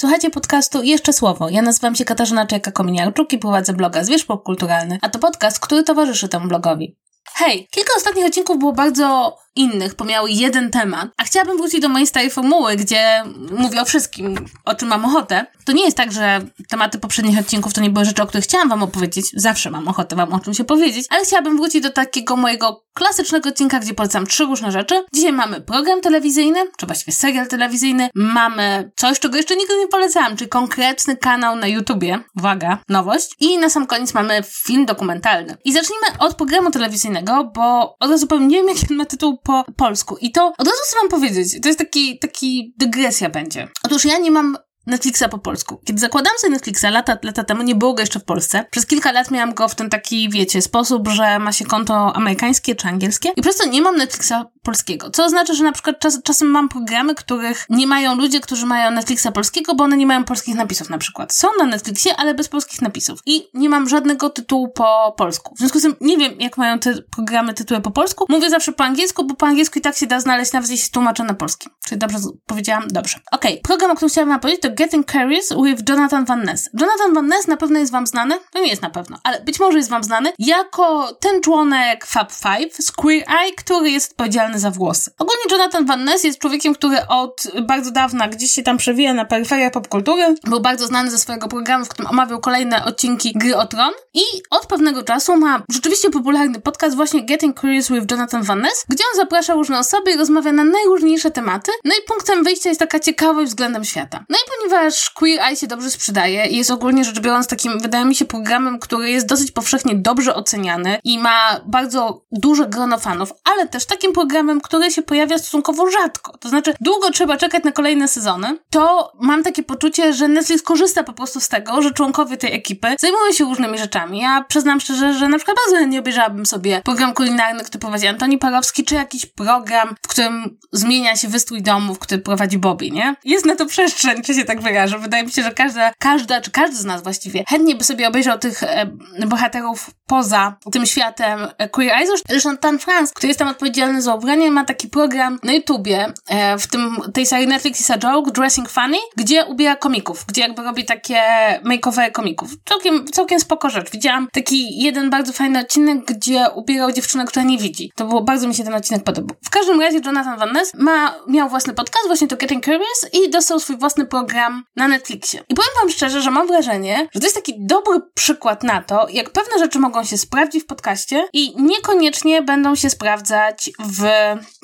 Słuchajcie 0.00 0.30
podcastu 0.30 0.82
Jeszcze 0.82 1.12
Słowo. 1.12 1.48
Ja 1.48 1.62
nazywam 1.62 1.94
się 1.94 2.04
Katarzyna 2.04 2.46
Czajka-Kominiarczuk 2.46 3.32
i 3.32 3.38
prowadzę 3.38 3.72
bloga 3.72 4.04
Zwierz 4.04 4.24
Popkulturalny, 4.24 4.98
a 5.02 5.08
to 5.08 5.18
podcast, 5.18 5.60
który 5.60 5.82
towarzyszy 5.82 6.28
temu 6.28 6.48
blogowi. 6.48 6.96
Hej, 7.34 7.68
kilka 7.70 7.92
ostatnich 7.96 8.26
odcinków 8.26 8.58
było 8.58 8.72
bardzo 8.72 9.36
innych, 9.58 9.94
bo 9.94 10.04
miały 10.04 10.30
jeden 10.30 10.70
temat, 10.70 11.08
a 11.16 11.24
chciałabym 11.24 11.56
wrócić 11.56 11.80
do 11.80 11.88
mojej 11.88 12.06
starej 12.06 12.30
formuły, 12.30 12.76
gdzie 12.76 13.24
mówię 13.58 13.82
o 13.82 13.84
wszystkim, 13.84 14.34
o 14.64 14.74
czym 14.74 14.88
mam 14.88 15.04
ochotę. 15.04 15.46
To 15.64 15.72
nie 15.72 15.84
jest 15.84 15.96
tak, 15.96 16.12
że 16.12 16.40
tematy 16.68 16.98
poprzednich 16.98 17.38
odcinków 17.38 17.72
to 17.72 17.80
nie 17.80 17.90
były 17.90 18.04
rzeczy, 18.04 18.22
o 18.22 18.26
których 18.26 18.44
chciałam 18.44 18.68
wam 18.68 18.82
opowiedzieć. 18.82 19.26
Zawsze 19.34 19.70
mam 19.70 19.88
ochotę 19.88 20.16
wam 20.16 20.32
o 20.32 20.40
czymś 20.40 20.60
opowiedzieć, 20.60 21.06
ale 21.10 21.24
chciałabym 21.24 21.56
wrócić 21.56 21.82
do 21.82 21.90
takiego 21.90 22.36
mojego 22.36 22.84
klasycznego 22.94 23.48
odcinka, 23.48 23.78
gdzie 23.78 23.94
polecam 23.94 24.26
trzy 24.26 24.44
różne 24.44 24.72
rzeczy. 24.72 25.04
Dzisiaj 25.14 25.32
mamy 25.32 25.60
program 25.60 26.00
telewizyjny, 26.00 26.60
czy 26.76 26.86
właściwie 26.86 27.12
serial 27.12 27.48
telewizyjny. 27.48 28.08
Mamy 28.14 28.90
coś, 28.96 29.20
czego 29.20 29.36
jeszcze 29.36 29.56
nigdy 29.56 29.78
nie 29.78 29.88
polecałam, 29.88 30.36
czyli 30.36 30.50
konkretny 30.50 31.16
kanał 31.16 31.56
na 31.56 31.66
YouTubie. 31.66 32.18
Uwaga, 32.38 32.78
nowość. 32.88 33.30
I 33.40 33.58
na 33.58 33.70
sam 33.70 33.86
koniec 33.86 34.14
mamy 34.14 34.42
film 34.46 34.86
dokumentalny. 34.86 35.56
I 35.64 35.72
zacznijmy 35.72 36.06
od 36.18 36.34
programu 36.34 36.70
telewizyjnego, 36.70 37.50
bo 37.54 37.96
od 38.00 38.10
razu 38.10 38.26
powiem, 38.26 38.48
nie 38.48 38.56
wiem 38.56 38.68
jaki 38.68 38.86
on 38.90 38.96
ma 38.96 39.04
tytuł 39.04 39.38
po 39.48 39.64
polsku. 39.76 40.16
I 40.20 40.32
to 40.32 40.46
od 40.58 40.66
razu 40.66 40.78
chcę 40.84 40.96
wam 40.96 41.08
powiedzieć, 41.08 41.60
to 41.62 41.68
jest 41.68 41.78
taki, 41.78 42.18
taki 42.18 42.74
dygresja 42.76 43.30
będzie. 43.30 43.68
Otóż 43.84 44.04
ja 44.04 44.18
nie 44.18 44.30
mam 44.30 44.58
Netflixa 44.86 45.24
po 45.30 45.38
polsku. 45.38 45.80
Kiedy 45.84 46.00
zakładałam 46.00 46.38
sobie 46.38 46.52
Netflixa 46.52 46.84
lata, 46.90 47.18
lata 47.22 47.44
temu, 47.44 47.62
nie 47.62 47.74
było 47.74 47.94
go 47.94 48.00
jeszcze 48.00 48.20
w 48.20 48.24
Polsce. 48.24 48.64
Przez 48.70 48.86
kilka 48.86 49.12
lat 49.12 49.30
miałam 49.30 49.54
go 49.54 49.68
w 49.68 49.74
ten 49.74 49.90
taki, 49.90 50.30
wiecie, 50.30 50.62
sposób, 50.62 51.08
że 51.08 51.38
ma 51.38 51.52
się 51.52 51.64
konto 51.64 52.16
amerykańskie 52.16 52.74
czy 52.74 52.88
angielskie 52.88 53.28
i 53.36 53.42
przez 53.42 53.56
to 53.56 53.68
nie 53.68 53.82
mam 53.82 53.96
Netflixa 53.96 54.32
polskiego. 54.62 55.10
Co 55.10 55.24
oznacza, 55.24 55.54
że 55.54 55.64
na 55.64 55.72
przykład 55.72 55.98
czas, 55.98 56.22
czasem 56.22 56.48
mam 56.48 56.68
programy, 56.68 57.14
których 57.14 57.66
nie 57.70 57.86
mają 57.86 58.14
ludzie, 58.14 58.40
którzy 58.40 58.66
mają 58.66 58.90
Netflixa 58.90 59.28
polskiego, 59.34 59.74
bo 59.74 59.84
one 59.84 59.96
nie 59.96 60.06
mają 60.06 60.24
polskich 60.24 60.54
napisów 60.54 60.90
na 60.90 60.98
przykład. 60.98 61.32
Są 61.34 61.48
na 61.58 61.64
Netflixie, 61.64 62.16
ale 62.16 62.34
bez 62.34 62.48
polskich 62.48 62.82
napisów. 62.82 63.20
I 63.26 63.48
nie 63.54 63.68
mam 63.68 63.88
żadnego 63.88 64.30
tytułu 64.30 64.68
po 64.68 65.14
polsku. 65.16 65.54
W 65.54 65.58
związku 65.58 65.78
z 65.78 65.82
tym 65.82 65.96
nie 66.00 66.16
wiem, 66.16 66.40
jak 66.40 66.58
mają 66.58 66.78
te 66.78 66.94
programy 67.16 67.54
tytuły 67.54 67.80
po 67.80 67.90
polsku. 67.90 68.24
Mówię 68.28 68.50
zawsze 68.50 68.72
po 68.72 68.84
angielsku, 68.84 69.24
bo 69.24 69.34
po 69.34 69.46
angielsku 69.46 69.78
i 69.78 69.82
tak 69.82 69.96
się 69.96 70.06
da 70.06 70.20
znaleźć, 70.20 70.52
nawet 70.52 70.70
jeśli 70.70 70.90
tłumaczę 70.90 71.24
na 71.24 71.34
polski. 71.34 71.68
Czyli 71.88 71.98
dobrze 71.98 72.18
powiedziałam? 72.46 72.88
Dobrze. 72.88 73.18
Okej, 73.32 73.52
okay. 73.52 73.62
program, 73.62 73.90
o 73.90 73.94
którym 73.94 74.10
chciałam 74.10 74.40
powiedzieć, 74.40 74.62
to 74.62 74.68
Getting 74.70 75.12
Curious 75.12 75.48
with 75.64 75.82
Jonathan 75.88 76.24
Van 76.24 76.42
Ness. 76.42 76.70
Jonathan 76.80 77.14
Van 77.14 77.26
Ness 77.26 77.46
na 77.46 77.56
pewno 77.56 77.78
jest 77.78 77.92
wam 77.92 78.06
znany, 78.06 78.38
no 78.54 78.60
nie 78.60 78.68
jest 78.68 78.82
na 78.82 78.90
pewno, 78.90 79.18
ale 79.24 79.40
być 79.40 79.60
może 79.60 79.78
jest 79.78 79.90
wam 79.90 80.04
znany, 80.04 80.32
jako 80.38 81.12
ten 81.20 81.40
członek 81.40 82.06
Fab 82.06 82.32
Five 82.32 82.76
z 82.78 82.92
Queer 82.92 83.24
Eye, 83.30 83.52
który 83.56 83.90
jest 83.90 84.10
odpowiedzialny 84.10 84.57
za 84.58 84.70
włosy. 84.70 85.10
Ogólnie 85.18 85.42
Jonathan 85.50 85.86
Van 85.86 86.04
Ness 86.04 86.24
jest 86.24 86.38
człowiekiem, 86.38 86.74
który 86.74 86.96
od 87.08 87.42
bardzo 87.62 87.90
dawna 87.90 88.28
gdzieś 88.28 88.50
się 88.50 88.62
tam 88.62 88.76
przewija 88.76 89.14
na 89.14 89.24
peryferiach 89.24 89.72
popkultury. 89.72 90.34
Był 90.44 90.60
bardzo 90.60 90.86
znany 90.86 91.10
ze 91.10 91.18
swojego 91.18 91.48
programu, 91.48 91.84
w 91.84 91.88
którym 91.88 92.10
omawiał 92.10 92.40
kolejne 92.40 92.84
odcinki 92.84 93.32
Gry 93.32 93.56
o 93.56 93.66
Tron 93.66 93.92
i 94.14 94.22
od 94.50 94.66
pewnego 94.66 95.02
czasu 95.02 95.36
ma 95.36 95.62
rzeczywiście 95.70 96.10
popularny 96.10 96.60
podcast 96.60 96.96
właśnie 96.96 97.22
Getting 97.22 97.60
Curious 97.60 97.88
with 97.88 98.10
Jonathan 98.10 98.42
Van 98.42 98.60
Ness, 98.60 98.84
gdzie 98.88 99.04
on 99.12 99.16
zaprasza 99.16 99.54
różne 99.54 99.78
osoby 99.78 100.10
i 100.10 100.16
rozmawia 100.16 100.52
na 100.52 100.64
najróżniejsze 100.64 101.30
tematy. 101.30 101.72
No 101.84 101.94
i 101.94 102.06
punktem 102.08 102.44
wyjścia 102.44 102.68
jest 102.68 102.80
taka 102.80 103.00
ciekawość 103.00 103.48
względem 103.48 103.84
świata. 103.84 104.24
No 104.28 104.36
i 104.38 104.50
ponieważ 104.58 105.10
Queer 105.10 105.40
Eye 105.40 105.56
się 105.56 105.66
dobrze 105.66 105.90
sprzedaje 105.90 106.46
i 106.46 106.56
jest 106.56 106.70
ogólnie 106.70 107.04
rzecz 107.04 107.20
biorąc 107.20 107.46
takim, 107.46 107.80
wydaje 107.80 108.04
mi 108.04 108.14
się, 108.14 108.24
programem, 108.24 108.78
który 108.78 109.10
jest 109.10 109.26
dosyć 109.26 109.50
powszechnie 109.50 109.94
dobrze 109.94 110.34
oceniany 110.34 110.98
i 111.04 111.18
ma 111.18 111.60
bardzo 111.66 112.24
duże 112.32 112.66
grono 112.66 112.98
fanów, 112.98 113.32
ale 113.44 113.68
też 113.68 113.86
takim 113.86 114.12
programem, 114.12 114.37
który 114.62 114.90
się 114.90 115.02
pojawia 115.02 115.38
stosunkowo 115.38 115.90
rzadko. 115.90 116.38
To 116.38 116.48
znaczy, 116.48 116.74
długo 116.80 117.10
trzeba 117.10 117.36
czekać 117.36 117.64
na 117.64 117.72
kolejne 117.72 118.08
sezony, 118.08 118.58
to 118.70 119.12
mam 119.20 119.42
takie 119.42 119.62
poczucie, 119.62 120.12
że 120.12 120.28
Netflix 120.28 120.62
korzysta 120.62 121.02
po 121.02 121.12
prostu 121.12 121.40
z 121.40 121.48
tego, 121.48 121.82
że 121.82 121.90
członkowie 121.90 122.36
tej 122.36 122.54
ekipy 122.54 122.96
zajmują 122.98 123.32
się 123.32 123.44
różnymi 123.44 123.78
rzeczami. 123.78 124.20
Ja 124.20 124.44
przyznam 124.48 124.80
szczerze, 124.80 125.14
że 125.14 125.28
na 125.28 125.36
przykład 125.36 125.56
bardzo 125.66 125.86
nie 125.86 125.98
obejrzałabym 125.98 126.46
sobie 126.46 126.80
program 126.84 127.14
kulinarny, 127.14 127.64
który 127.64 127.78
prowadzi 127.78 128.06
Antoni 128.06 128.38
Parowski, 128.38 128.84
czy 128.84 128.94
jakiś 128.94 129.26
program, 129.26 129.94
w 130.02 130.08
którym 130.08 130.58
zmienia 130.72 131.16
się 131.16 131.28
wystrój 131.28 131.62
domów, 131.62 131.98
który 131.98 132.20
prowadzi 132.20 132.58
Bobby, 132.58 132.90
nie? 132.90 133.14
Jest 133.24 133.46
na 133.46 133.56
to 133.56 133.66
przestrzeń, 133.66 134.22
czy 134.22 134.34
się 134.34 134.44
tak 134.44 134.60
wyrażę 134.60 134.98
wydaje 134.98 135.24
mi 135.24 135.32
się, 135.32 135.42
że 135.42 135.50
każda, 135.50 135.92
każda, 135.98 136.40
czy 136.40 136.50
każdy 136.50 136.76
z 136.76 136.84
nas 136.84 137.02
właściwie 137.02 137.44
chętnie 137.48 137.74
by 137.74 137.84
sobie 137.84 138.08
obejrzał 138.08 138.38
tych 138.38 138.62
e, 138.62 138.86
bohaterów 139.26 139.90
poza 140.06 140.56
tym 140.72 140.86
światem 140.86 141.40
e, 141.58 141.68
Queer 141.68 141.92
Eyes. 141.92 142.10
Zresztą 142.28 142.56
Tan 142.56 142.78
France, 142.78 143.12
który 143.14 143.28
jest 143.28 143.38
tam 143.38 143.48
odpowiedzialny 143.48 144.02
za 144.02 144.14
ubranie, 144.28 144.50
ma 144.50 144.64
taki 144.64 144.88
program 144.88 145.38
na 145.42 145.52
YouTubie, 145.52 146.12
e, 146.28 146.58
w 146.58 146.66
tym, 146.66 146.96
tej 147.14 147.26
serii 147.26 147.46
Netflix 147.46 147.80
is 147.80 147.90
a 147.90 147.98
Joke, 147.98 148.30
Dressing 148.30 148.68
Funny, 148.68 148.98
gdzie 149.16 149.44
ubiera 149.44 149.76
komików, 149.76 150.24
gdzie 150.28 150.42
jakby 150.42 150.62
robi 150.62 150.84
takie 150.84 151.20
makeover 151.62 152.12
komików. 152.12 152.50
Całkiem, 152.64 153.06
całkiem 153.06 153.40
spoko 153.40 153.70
rzecz. 153.70 153.90
Widziałam 153.90 154.28
taki 154.32 154.82
jeden 154.82 155.10
bardzo 155.10 155.32
fajny 155.32 155.60
odcinek, 155.60 156.04
gdzie 156.04 156.46
ubierał 156.54 156.92
dziewczynę, 156.92 157.24
która 157.24 157.42
nie 157.42 157.58
widzi. 157.58 157.92
To 157.94 158.04
było, 158.04 158.22
bardzo 158.22 158.48
mi 158.48 158.54
się 158.54 158.64
ten 158.64 158.74
odcinek 158.74 159.04
podobał. 159.04 159.36
W 159.44 159.50
każdym 159.50 159.80
razie 159.80 160.00
Jonathan 160.04 160.38
Van 160.38 160.52
Ness 160.52 160.74
ma, 160.74 161.14
miał 161.28 161.48
własny 161.48 161.74
podcast, 161.74 162.06
właśnie 162.06 162.28
to 162.28 162.36
Getting 162.36 162.64
Curious 162.64 163.06
i 163.12 163.30
dostał 163.30 163.60
swój 163.60 163.76
własny 163.76 164.06
program 164.06 164.64
na 164.76 164.88
Netflixie. 164.88 165.40
I 165.48 165.54
powiem 165.54 165.70
wam 165.80 165.90
szczerze, 165.90 166.22
że 166.22 166.30
mam 166.30 166.46
wrażenie, 166.46 167.08
że 167.14 167.20
to 167.20 167.26
jest 167.26 167.36
taki 167.36 167.54
dobry 167.58 168.00
przykład 168.14 168.62
na 168.62 168.82
to, 168.82 169.06
jak 169.10 169.30
pewne 169.30 169.58
rzeczy 169.58 169.78
mogą 169.78 170.04
się 170.04 170.18
sprawdzić 170.18 170.62
w 170.62 170.66
podcaście 170.66 171.28
i 171.32 171.62
niekoniecznie 171.62 172.42
będą 172.42 172.74
się 172.74 172.90
sprawdzać 172.90 173.70
w 173.78 174.17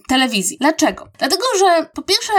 telewizji. 0.09 0.57
Dlaczego? 0.61 1.09
Dlatego, 1.19 1.43
że 1.59 1.87
po 1.95 2.03
pierwsze 2.03 2.33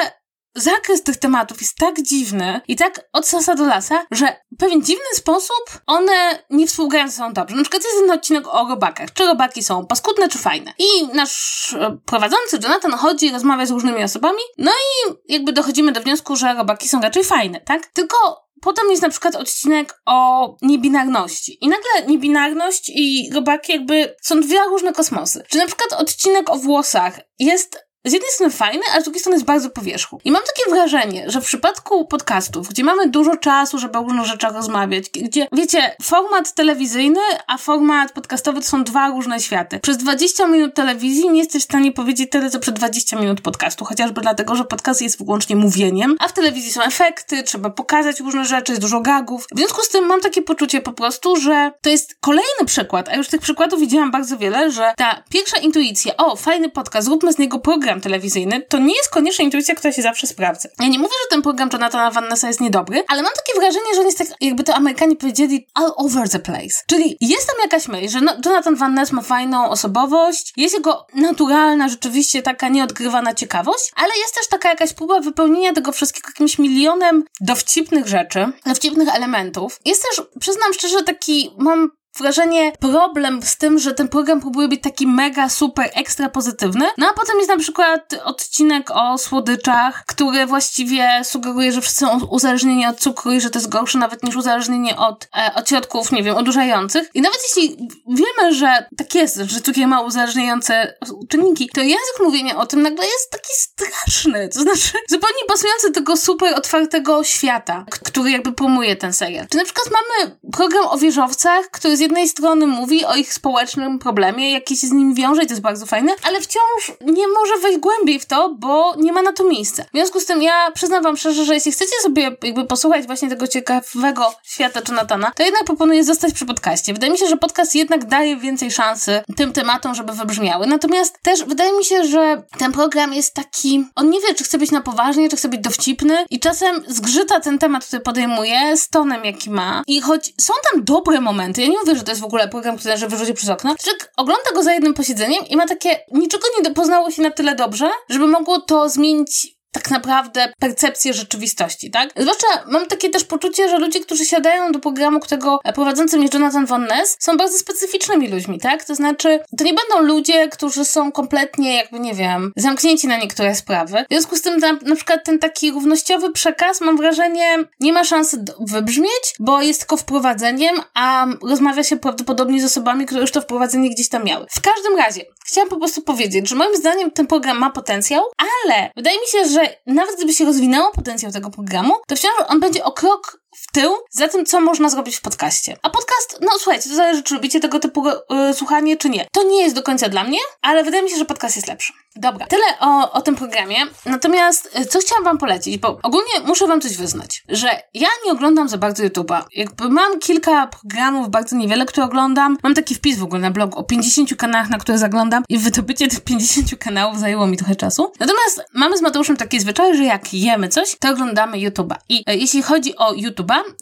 zakres 0.55 1.03
tych 1.03 1.17
tematów 1.17 1.61
jest 1.61 1.77
tak 1.77 2.01
dziwny 2.01 2.61
i 2.67 2.75
tak 2.75 3.09
od 3.13 3.27
sasa 3.27 3.55
do 3.55 3.65
lasa, 3.65 4.05
że 4.11 4.35
w 4.51 4.57
pewien 4.57 4.83
dziwny 4.83 5.05
sposób 5.13 5.81
one 5.87 6.45
nie 6.49 6.67
współgrają 6.67 7.07
ze 7.07 7.13
sobą 7.13 7.33
dobrze. 7.33 7.55
Na 7.55 7.61
przykład 7.61 7.83
jest 7.83 7.95
ten 7.99 8.11
odcinek 8.11 8.47
o 8.47 8.67
robakach. 8.69 9.13
Czy 9.13 9.25
robaki 9.25 9.63
są 9.63 9.87
paskudne, 9.87 10.29
czy 10.29 10.37
fajne? 10.37 10.73
I 10.79 11.07
nasz 11.13 11.75
e, 11.79 11.97
prowadzący 12.05 12.59
Jonathan 12.63 12.91
chodzi 12.91 13.25
i 13.25 13.31
rozmawia 13.31 13.65
z 13.65 13.71
różnymi 13.71 14.03
osobami, 14.03 14.39
no 14.57 14.71
i 14.71 15.13
jakby 15.33 15.53
dochodzimy 15.53 15.91
do 15.91 16.01
wniosku, 16.01 16.35
że 16.35 16.53
robaki 16.53 16.89
są 16.89 17.01
raczej 17.01 17.23
fajne, 17.23 17.61
tak? 17.61 17.85
Tylko 17.85 18.45
Potem 18.61 18.89
jest 18.89 19.01
na 19.01 19.09
przykład 19.09 19.35
odcinek 19.35 20.01
o 20.05 20.57
niebinarności. 20.61 21.57
I 21.61 21.67
nagle 21.67 22.07
niebinarność 22.07 22.91
i 22.95 23.29
robaki 23.33 23.71
jakby 23.71 24.15
są 24.21 24.41
dwie 24.41 24.63
różne 24.63 24.93
kosmosy. 24.93 25.43
Czy 25.49 25.57
na 25.57 25.65
przykład 25.65 25.93
odcinek 25.93 26.49
o 26.49 26.55
włosach 26.55 27.19
jest 27.39 27.84
z 28.05 28.13
jednej 28.13 28.31
strony 28.31 28.53
fajny, 28.53 28.83
a 28.95 29.01
z 29.01 29.03
drugiej 29.03 29.19
strony 29.19 29.35
jest 29.35 29.45
bardzo 29.45 29.69
powierzchł. 29.69 30.19
I 30.23 30.31
mam 30.31 30.41
takie 30.41 30.71
wrażenie, 30.71 31.25
że 31.27 31.41
w 31.41 31.45
przypadku 31.45 32.05
podcastów, 32.05 32.69
gdzie 32.69 32.83
mamy 32.83 33.09
dużo 33.09 33.37
czasu, 33.37 33.79
żeby 33.79 33.99
o 33.99 34.03
różnych 34.03 34.25
rzeczach 34.25 34.53
rozmawiać, 34.53 35.09
gdzie, 35.09 35.47
wiecie, 35.51 35.95
format 36.03 36.53
telewizyjny, 36.53 37.19
a 37.47 37.57
format 37.57 38.11
podcastowy 38.11 38.61
to 38.61 38.67
są 38.67 38.83
dwa 38.83 39.07
różne 39.07 39.39
światy. 39.39 39.79
Przez 39.79 39.97
20 39.97 40.47
minut 40.47 40.73
telewizji 40.73 41.29
nie 41.29 41.39
jesteś 41.39 41.61
w 41.61 41.65
stanie 41.65 41.91
powiedzieć 41.91 42.29
tyle, 42.29 42.49
co 42.49 42.59
przez 42.59 42.73
20 42.73 43.19
minut 43.19 43.41
podcastu, 43.41 43.85
chociażby 43.85 44.21
dlatego, 44.21 44.55
że 44.55 44.65
podcast 44.65 45.01
jest 45.01 45.17
wyłącznie 45.17 45.55
mówieniem, 45.55 46.15
a 46.19 46.27
w 46.27 46.33
telewizji 46.33 46.71
są 46.71 46.81
efekty, 46.81 47.43
trzeba 47.43 47.69
pokazać 47.69 48.19
różne 48.19 48.45
rzeczy, 48.45 48.71
jest 48.71 48.81
dużo 48.81 49.01
gagów. 49.01 49.47
W 49.55 49.57
związku 49.57 49.81
z 49.81 49.89
tym 49.89 50.05
mam 50.05 50.21
takie 50.21 50.41
poczucie 50.41 50.81
po 50.81 50.93
prostu, 50.93 51.35
że 51.35 51.71
to 51.81 51.89
jest 51.89 52.15
kolejny 52.19 52.65
przykład, 52.65 53.09
a 53.09 53.15
już 53.15 53.27
tych 53.27 53.41
przykładów 53.41 53.79
widziałam 53.79 54.11
bardzo 54.11 54.37
wiele, 54.37 54.71
że 54.71 54.93
ta 54.97 55.23
pierwsza 55.29 55.57
intuicja, 55.57 56.17
o, 56.17 56.35
fajny 56.35 56.69
podcast, 56.69 57.07
zróbmy 57.07 57.33
z 57.33 57.37
niego 57.37 57.59
program, 57.59 57.94
program 57.95 58.01
telewizyjny, 58.01 58.61
to 58.61 58.77
nie 58.77 58.95
jest 58.95 59.09
koniecznie 59.09 59.45
intuicja, 59.45 59.75
która 59.75 59.93
się 59.93 60.01
zawsze 60.01 60.27
sprawdza. 60.27 60.69
Ja 60.79 60.87
nie 60.87 60.99
mówię, 60.99 61.13
że 61.23 61.29
ten 61.29 61.41
program 61.41 61.69
Jonathana 61.73 62.11
Van 62.11 62.27
Nessa 62.29 62.47
jest 62.47 62.61
niedobry, 62.61 63.03
ale 63.07 63.23
mam 63.23 63.31
takie 63.35 63.59
wrażenie, 63.59 63.93
że 63.93 63.99
on 63.99 64.05
jest 64.05 64.17
tak, 64.17 64.27
jakby 64.41 64.63
to 64.63 64.75
Amerykanie 64.75 65.15
powiedzieli, 65.15 65.67
all 65.73 65.91
over 65.95 66.29
the 66.29 66.39
place. 66.39 66.83
Czyli 66.87 67.17
jest 67.21 67.47
tam 67.47 67.55
jakaś 67.63 67.87
myśl, 67.87 68.09
że 68.09 68.21
no, 68.21 68.33
Jonathan 68.45 68.75
Van 68.75 68.93
Ness 68.93 69.11
ma 69.11 69.21
fajną 69.21 69.69
osobowość, 69.69 70.53
jest 70.57 70.73
jego 70.73 71.07
naturalna, 71.13 71.89
rzeczywiście 71.89 72.41
taka 72.41 72.69
nieodgrywana 72.69 73.33
ciekawość, 73.33 73.91
ale 73.95 74.17
jest 74.17 74.35
też 74.35 74.47
taka 74.47 74.69
jakaś 74.69 74.93
próba 74.93 75.19
wypełnienia 75.19 75.73
tego 75.73 75.91
wszystkiego 75.91 76.27
jakimś 76.27 76.59
milionem 76.59 77.23
dowcipnych 77.41 78.07
rzeczy, 78.07 78.51
dowcipnych 78.65 79.15
elementów. 79.15 79.79
Jest 79.85 80.03
też, 80.03 80.25
przyznam 80.39 80.73
szczerze, 80.73 81.03
taki, 81.03 81.55
mam 81.57 81.89
wrażenie 82.17 82.71
problem 82.79 83.43
z 83.43 83.57
tym, 83.57 83.79
że 83.79 83.93
ten 83.93 84.07
program 84.07 84.41
próbuje 84.41 84.67
być 84.67 84.81
taki 84.81 85.07
mega, 85.07 85.49
super, 85.49 85.89
ekstra 85.93 86.29
pozytywny. 86.29 86.85
No 86.97 87.07
a 87.09 87.13
potem 87.13 87.37
jest 87.37 87.49
na 87.49 87.57
przykład 87.57 88.15
odcinek 88.23 88.91
o 88.91 89.17
słodyczach, 89.17 90.03
który 90.05 90.45
właściwie 90.45 91.21
sugeruje, 91.23 91.71
że 91.71 91.81
wszyscy 91.81 92.05
są 92.05 92.25
uzależnieni 92.25 92.87
od 92.87 92.99
cukru 92.99 93.31
i 93.31 93.41
że 93.41 93.49
to 93.49 93.59
jest 93.59 93.69
gorsze 93.69 93.97
nawet 93.97 94.23
niż 94.23 94.35
uzależnienie 94.35 94.97
od, 94.97 95.27
e, 95.37 95.53
od 95.55 95.69
środków, 95.69 96.11
nie 96.11 96.23
wiem, 96.23 96.35
odurzających. 96.35 97.09
I 97.13 97.21
nawet 97.21 97.39
jeśli 97.43 97.77
wiemy, 98.07 98.53
że 98.53 98.85
tak 98.97 99.15
jest, 99.15 99.35
że 99.35 99.61
cukier 99.61 99.87
ma 99.87 100.01
uzależniające 100.01 100.97
czynniki, 101.29 101.69
to 101.73 101.81
język 101.81 102.19
mówienia 102.23 102.57
o 102.57 102.65
tym 102.65 102.81
nagle 102.81 103.05
jest 103.05 103.31
taki 103.31 103.49
straszny. 103.53 104.49
To 104.49 104.59
znaczy 104.59 104.91
zupełnie 105.09 105.45
pasujący 105.47 105.91
tego 105.91 106.17
super 106.17 106.55
otwartego 106.55 107.23
świata, 107.23 107.85
który 108.03 108.31
jakby 108.31 108.53
promuje 108.53 108.95
ten 108.95 109.13
serial. 109.13 109.47
Czy 109.49 109.57
na 109.57 109.63
przykład 109.63 109.87
mamy 109.91 110.37
program 110.51 110.87
o 110.87 110.97
wieżowcach, 110.97 111.65
który 111.71 111.97
z 111.97 111.99
jednej 112.05 112.27
strony 112.27 112.67
mówi 112.67 113.05
o 113.05 113.15
ich 113.15 113.33
społecznym 113.33 113.99
problemie, 113.99 114.51
jaki 114.51 114.77
się 114.77 114.87
z 114.87 114.91
nim 114.91 115.13
wiąże 115.13 115.43
i 115.43 115.45
to 115.47 115.53
jest 115.53 115.61
bardzo 115.61 115.85
fajne, 115.85 116.11
ale 116.23 116.41
wciąż 116.41 116.91
nie 117.01 117.27
może 117.27 117.57
wejść 117.61 117.79
głębiej 117.79 118.19
w 118.19 118.25
to, 118.25 118.55
bo 118.59 118.95
nie 118.97 119.13
ma 119.13 119.21
na 119.21 119.33
to 119.33 119.43
miejsca. 119.43 119.83
W 119.83 119.89
związku 119.93 120.19
z 120.19 120.25
tym 120.25 120.41
ja 120.41 120.71
przyznam 120.71 121.03
wam 121.03 121.17
szczerze, 121.17 121.45
że 121.45 121.53
jeśli 121.53 121.71
chcecie 121.71 121.95
sobie 122.03 122.37
jakby 122.43 122.65
posłuchać 122.65 123.07
właśnie 123.07 123.29
tego 123.29 123.47
ciekawego 123.47 124.33
świata 124.43 124.81
Jonathana, 124.89 125.31
to 125.35 125.43
jednak 125.43 125.63
proponuję 125.63 126.03
zostać 126.03 126.33
przy 126.33 126.45
podcaście. 126.45 126.93
Wydaje 126.93 127.11
mi 127.11 127.17
się, 127.17 127.27
że 127.27 127.37
podcast 127.37 127.75
jednak 127.75 128.05
daje 128.05 128.37
więcej 128.37 128.71
szansy 128.71 129.21
tym 129.35 129.53
tematom, 129.53 129.95
żeby 129.95 130.13
wybrzmiały. 130.13 130.67
Natomiast 130.67 131.19
też 131.21 131.43
wydaje 131.43 131.77
mi 131.77 131.85
się, 131.85 132.03
że 132.03 132.43
ten 132.57 132.71
program 132.71 133.13
jest 133.13 133.33
taki, 133.33 133.85
on 133.95 134.09
nie 134.09 134.21
wie, 134.21 134.35
czy 134.35 134.43
chce 134.43 134.57
być 134.57 134.71
na 134.71 134.81
poważnie, 134.81 135.29
czy 135.29 135.37
chce 135.37 135.49
być 135.49 135.61
dowcipny 135.61 136.25
i 136.29 136.39
czasem 136.39 136.83
zgrzyta 136.87 137.39
ten 137.39 137.59
temat, 137.59 137.85
który 137.85 138.01
podejmuje 138.01 138.77
z 138.77 138.89
tonem, 138.89 139.25
jaki 139.25 139.49
ma. 139.49 139.83
I 139.87 140.01
choć 140.01 140.33
są 140.41 140.53
tam 140.71 140.83
dobre 140.83 141.21
momenty, 141.21 141.61
ja 141.61 141.67
nie 141.67 141.79
mówię, 141.79 141.94
że 141.97 142.03
to 142.03 142.11
jest 142.11 142.21
w 142.21 142.25
ogóle 142.25 142.47
program, 142.47 142.75
który 142.75 142.89
należy 142.89 143.07
wyrzucić 143.07 143.35
przez 143.35 143.49
okno, 143.49 143.75
człowiek 143.79 144.11
ogląda 144.17 144.51
go 144.53 144.63
za 144.63 144.73
jednym 144.73 144.93
posiedzeniem 144.93 145.47
i 145.47 145.55
ma 145.55 145.67
takie, 145.67 145.99
niczego 146.11 146.43
nie 146.63 146.71
poznało 146.71 147.11
się 147.11 147.21
na 147.21 147.31
tyle 147.31 147.55
dobrze, 147.55 147.89
żeby 148.09 148.27
mogło 148.27 148.61
to 148.61 148.89
zmienić 148.89 149.54
tak 149.75 149.91
naprawdę 149.91 150.53
percepcję 150.59 151.13
rzeczywistości, 151.13 151.91
tak? 151.91 152.09
Zwłaszcza 152.17 152.47
mam 152.67 152.85
takie 152.85 153.09
też 153.09 153.23
poczucie, 153.23 153.69
że 153.69 153.77
ludzie, 153.79 153.99
którzy 153.99 154.25
siadają 154.25 154.71
do 154.71 154.79
programu, 154.79 155.19
którego 155.19 155.59
prowadzącym 155.75 156.21
jest 156.21 156.33
Jonathan 156.33 156.65
Van 156.65 156.87
Ness, 156.87 157.17
są 157.19 157.37
bardzo 157.37 157.57
specyficznymi 157.57 158.27
ludźmi, 158.27 158.59
tak? 158.59 158.85
To 158.85 158.95
znaczy, 158.95 159.39
to 159.57 159.63
nie 159.63 159.73
będą 159.73 160.07
ludzie, 160.07 160.47
którzy 160.47 160.85
są 160.85 161.11
kompletnie, 161.11 161.75
jakby 161.75 161.99
nie 161.99 162.13
wiem, 162.13 162.51
zamknięci 162.57 163.07
na 163.07 163.17
niektóre 163.17 163.55
sprawy. 163.55 164.05
W 164.09 164.13
związku 164.13 164.35
z 164.35 164.41
tym 164.41 164.57
na, 164.57 164.73
na 164.85 164.95
przykład 164.95 165.25
ten 165.25 165.39
taki 165.39 165.71
równościowy 165.71 166.31
przekaz, 166.31 166.81
mam 166.81 166.97
wrażenie, 166.97 167.57
nie 167.79 167.93
ma 167.93 168.03
szansy 168.03 168.45
wybrzmieć, 168.59 169.35
bo 169.39 169.61
jest 169.61 169.79
tylko 169.79 169.97
wprowadzeniem, 169.97 170.75
a 170.93 171.25
rozmawia 171.43 171.83
się 171.83 171.97
prawdopodobnie 171.97 172.61
z 172.61 172.65
osobami, 172.65 173.05
które 173.05 173.21
już 173.21 173.31
to 173.31 173.41
wprowadzenie 173.41 173.89
gdzieś 173.89 174.09
tam 174.09 174.23
miały. 174.23 174.45
W 174.49 174.61
każdym 174.61 174.97
razie, 174.97 175.25
chciałam 175.45 175.69
po 175.69 175.77
prostu 175.77 176.01
powiedzieć, 176.01 176.49
że 176.49 176.55
moim 176.55 176.75
zdaniem 176.75 177.11
ten 177.11 177.27
program 177.27 177.57
ma 177.57 177.69
potencjał, 177.69 178.23
ale 178.37 178.91
wydaje 178.95 179.17
mi 179.19 179.27
się, 179.27 179.49
że 179.49 179.64
nawet 179.85 180.15
gdyby 180.15 180.33
się 180.33 180.45
rozwinęło 180.45 180.91
potencjał 180.91 181.31
tego 181.31 181.49
programu, 181.49 181.93
to 182.07 182.15
wciąż 182.15 182.31
on 182.47 182.59
będzie 182.59 182.83
o 182.83 182.91
krok 182.91 183.41
w 183.55 183.71
tył 183.71 183.91
za 184.11 184.27
tym, 184.27 184.45
co 184.45 184.61
można 184.61 184.89
zrobić 184.89 185.15
w 185.15 185.21
podcaście. 185.21 185.77
A 185.81 185.89
podcast, 185.89 186.37
no 186.41 186.49
słuchajcie, 186.57 186.89
to 186.89 186.95
zależy, 186.95 187.23
czy 187.23 187.35
lubicie 187.35 187.59
tego 187.59 187.79
typu 187.79 188.09
y, 188.09 188.13
słuchanie, 188.53 188.97
czy 188.97 189.09
nie. 189.09 189.27
To 189.31 189.43
nie 189.43 189.63
jest 189.63 189.75
do 189.75 189.83
końca 189.83 190.09
dla 190.09 190.23
mnie, 190.23 190.37
ale 190.61 190.83
wydaje 190.83 191.03
mi 191.03 191.09
się, 191.09 191.17
że 191.17 191.25
podcast 191.25 191.55
jest 191.55 191.67
lepszy. 191.67 191.93
Dobra, 192.15 192.45
tyle 192.47 192.63
o, 192.79 193.11
o 193.11 193.21
tym 193.21 193.35
programie. 193.35 193.75
Natomiast 194.05 194.79
y, 194.79 194.85
co 194.85 194.99
chciałam 194.99 195.23
wam 195.23 195.37
polecić, 195.37 195.77
bo 195.77 195.99
ogólnie 196.03 196.31
muszę 196.45 196.67
wam 196.67 196.81
coś 196.81 196.97
wyznać, 196.97 197.43
że 197.49 197.67
ja 197.93 198.07
nie 198.25 198.31
oglądam 198.31 198.69
za 198.69 198.77
bardzo 198.77 199.03
YouTube'a. 199.03 199.43
Jakby 199.55 199.89
mam 199.89 200.19
kilka 200.19 200.67
programów, 200.67 201.29
bardzo 201.29 201.55
niewiele, 201.55 201.85
które 201.85 202.05
oglądam. 202.05 202.57
Mam 202.63 202.73
taki 202.73 202.95
wpis 202.95 203.17
w 203.17 203.23
ogóle 203.23 203.41
na 203.41 203.51
blog 203.51 203.77
o 203.77 203.83
50 203.83 204.35
kanałach, 204.35 204.69
na 204.69 204.77
które 204.77 204.97
zaglądam 204.97 205.43
i 205.49 205.57
wydobycie 205.57 206.07
tych 206.07 206.19
50 206.19 206.75
kanałów 206.79 207.19
zajęło 207.19 207.47
mi 207.47 207.57
trochę 207.57 207.75
czasu. 207.75 208.11
Natomiast 208.19 208.61
mamy 208.73 208.97
z 208.97 209.01
Mateuszem 209.01 209.37
takie 209.37 209.59
zwyczaj, 209.59 209.97
że 209.97 210.03
jak 210.03 210.33
jemy 210.33 210.69
coś, 210.69 210.95
to 210.99 211.09
oglądamy 211.09 211.57
YouTube'a. 211.57 211.95
I 212.09 212.19
y, 212.31 212.35
jeśli 212.35 212.61
chodzi 212.63 212.95
o 212.95 213.13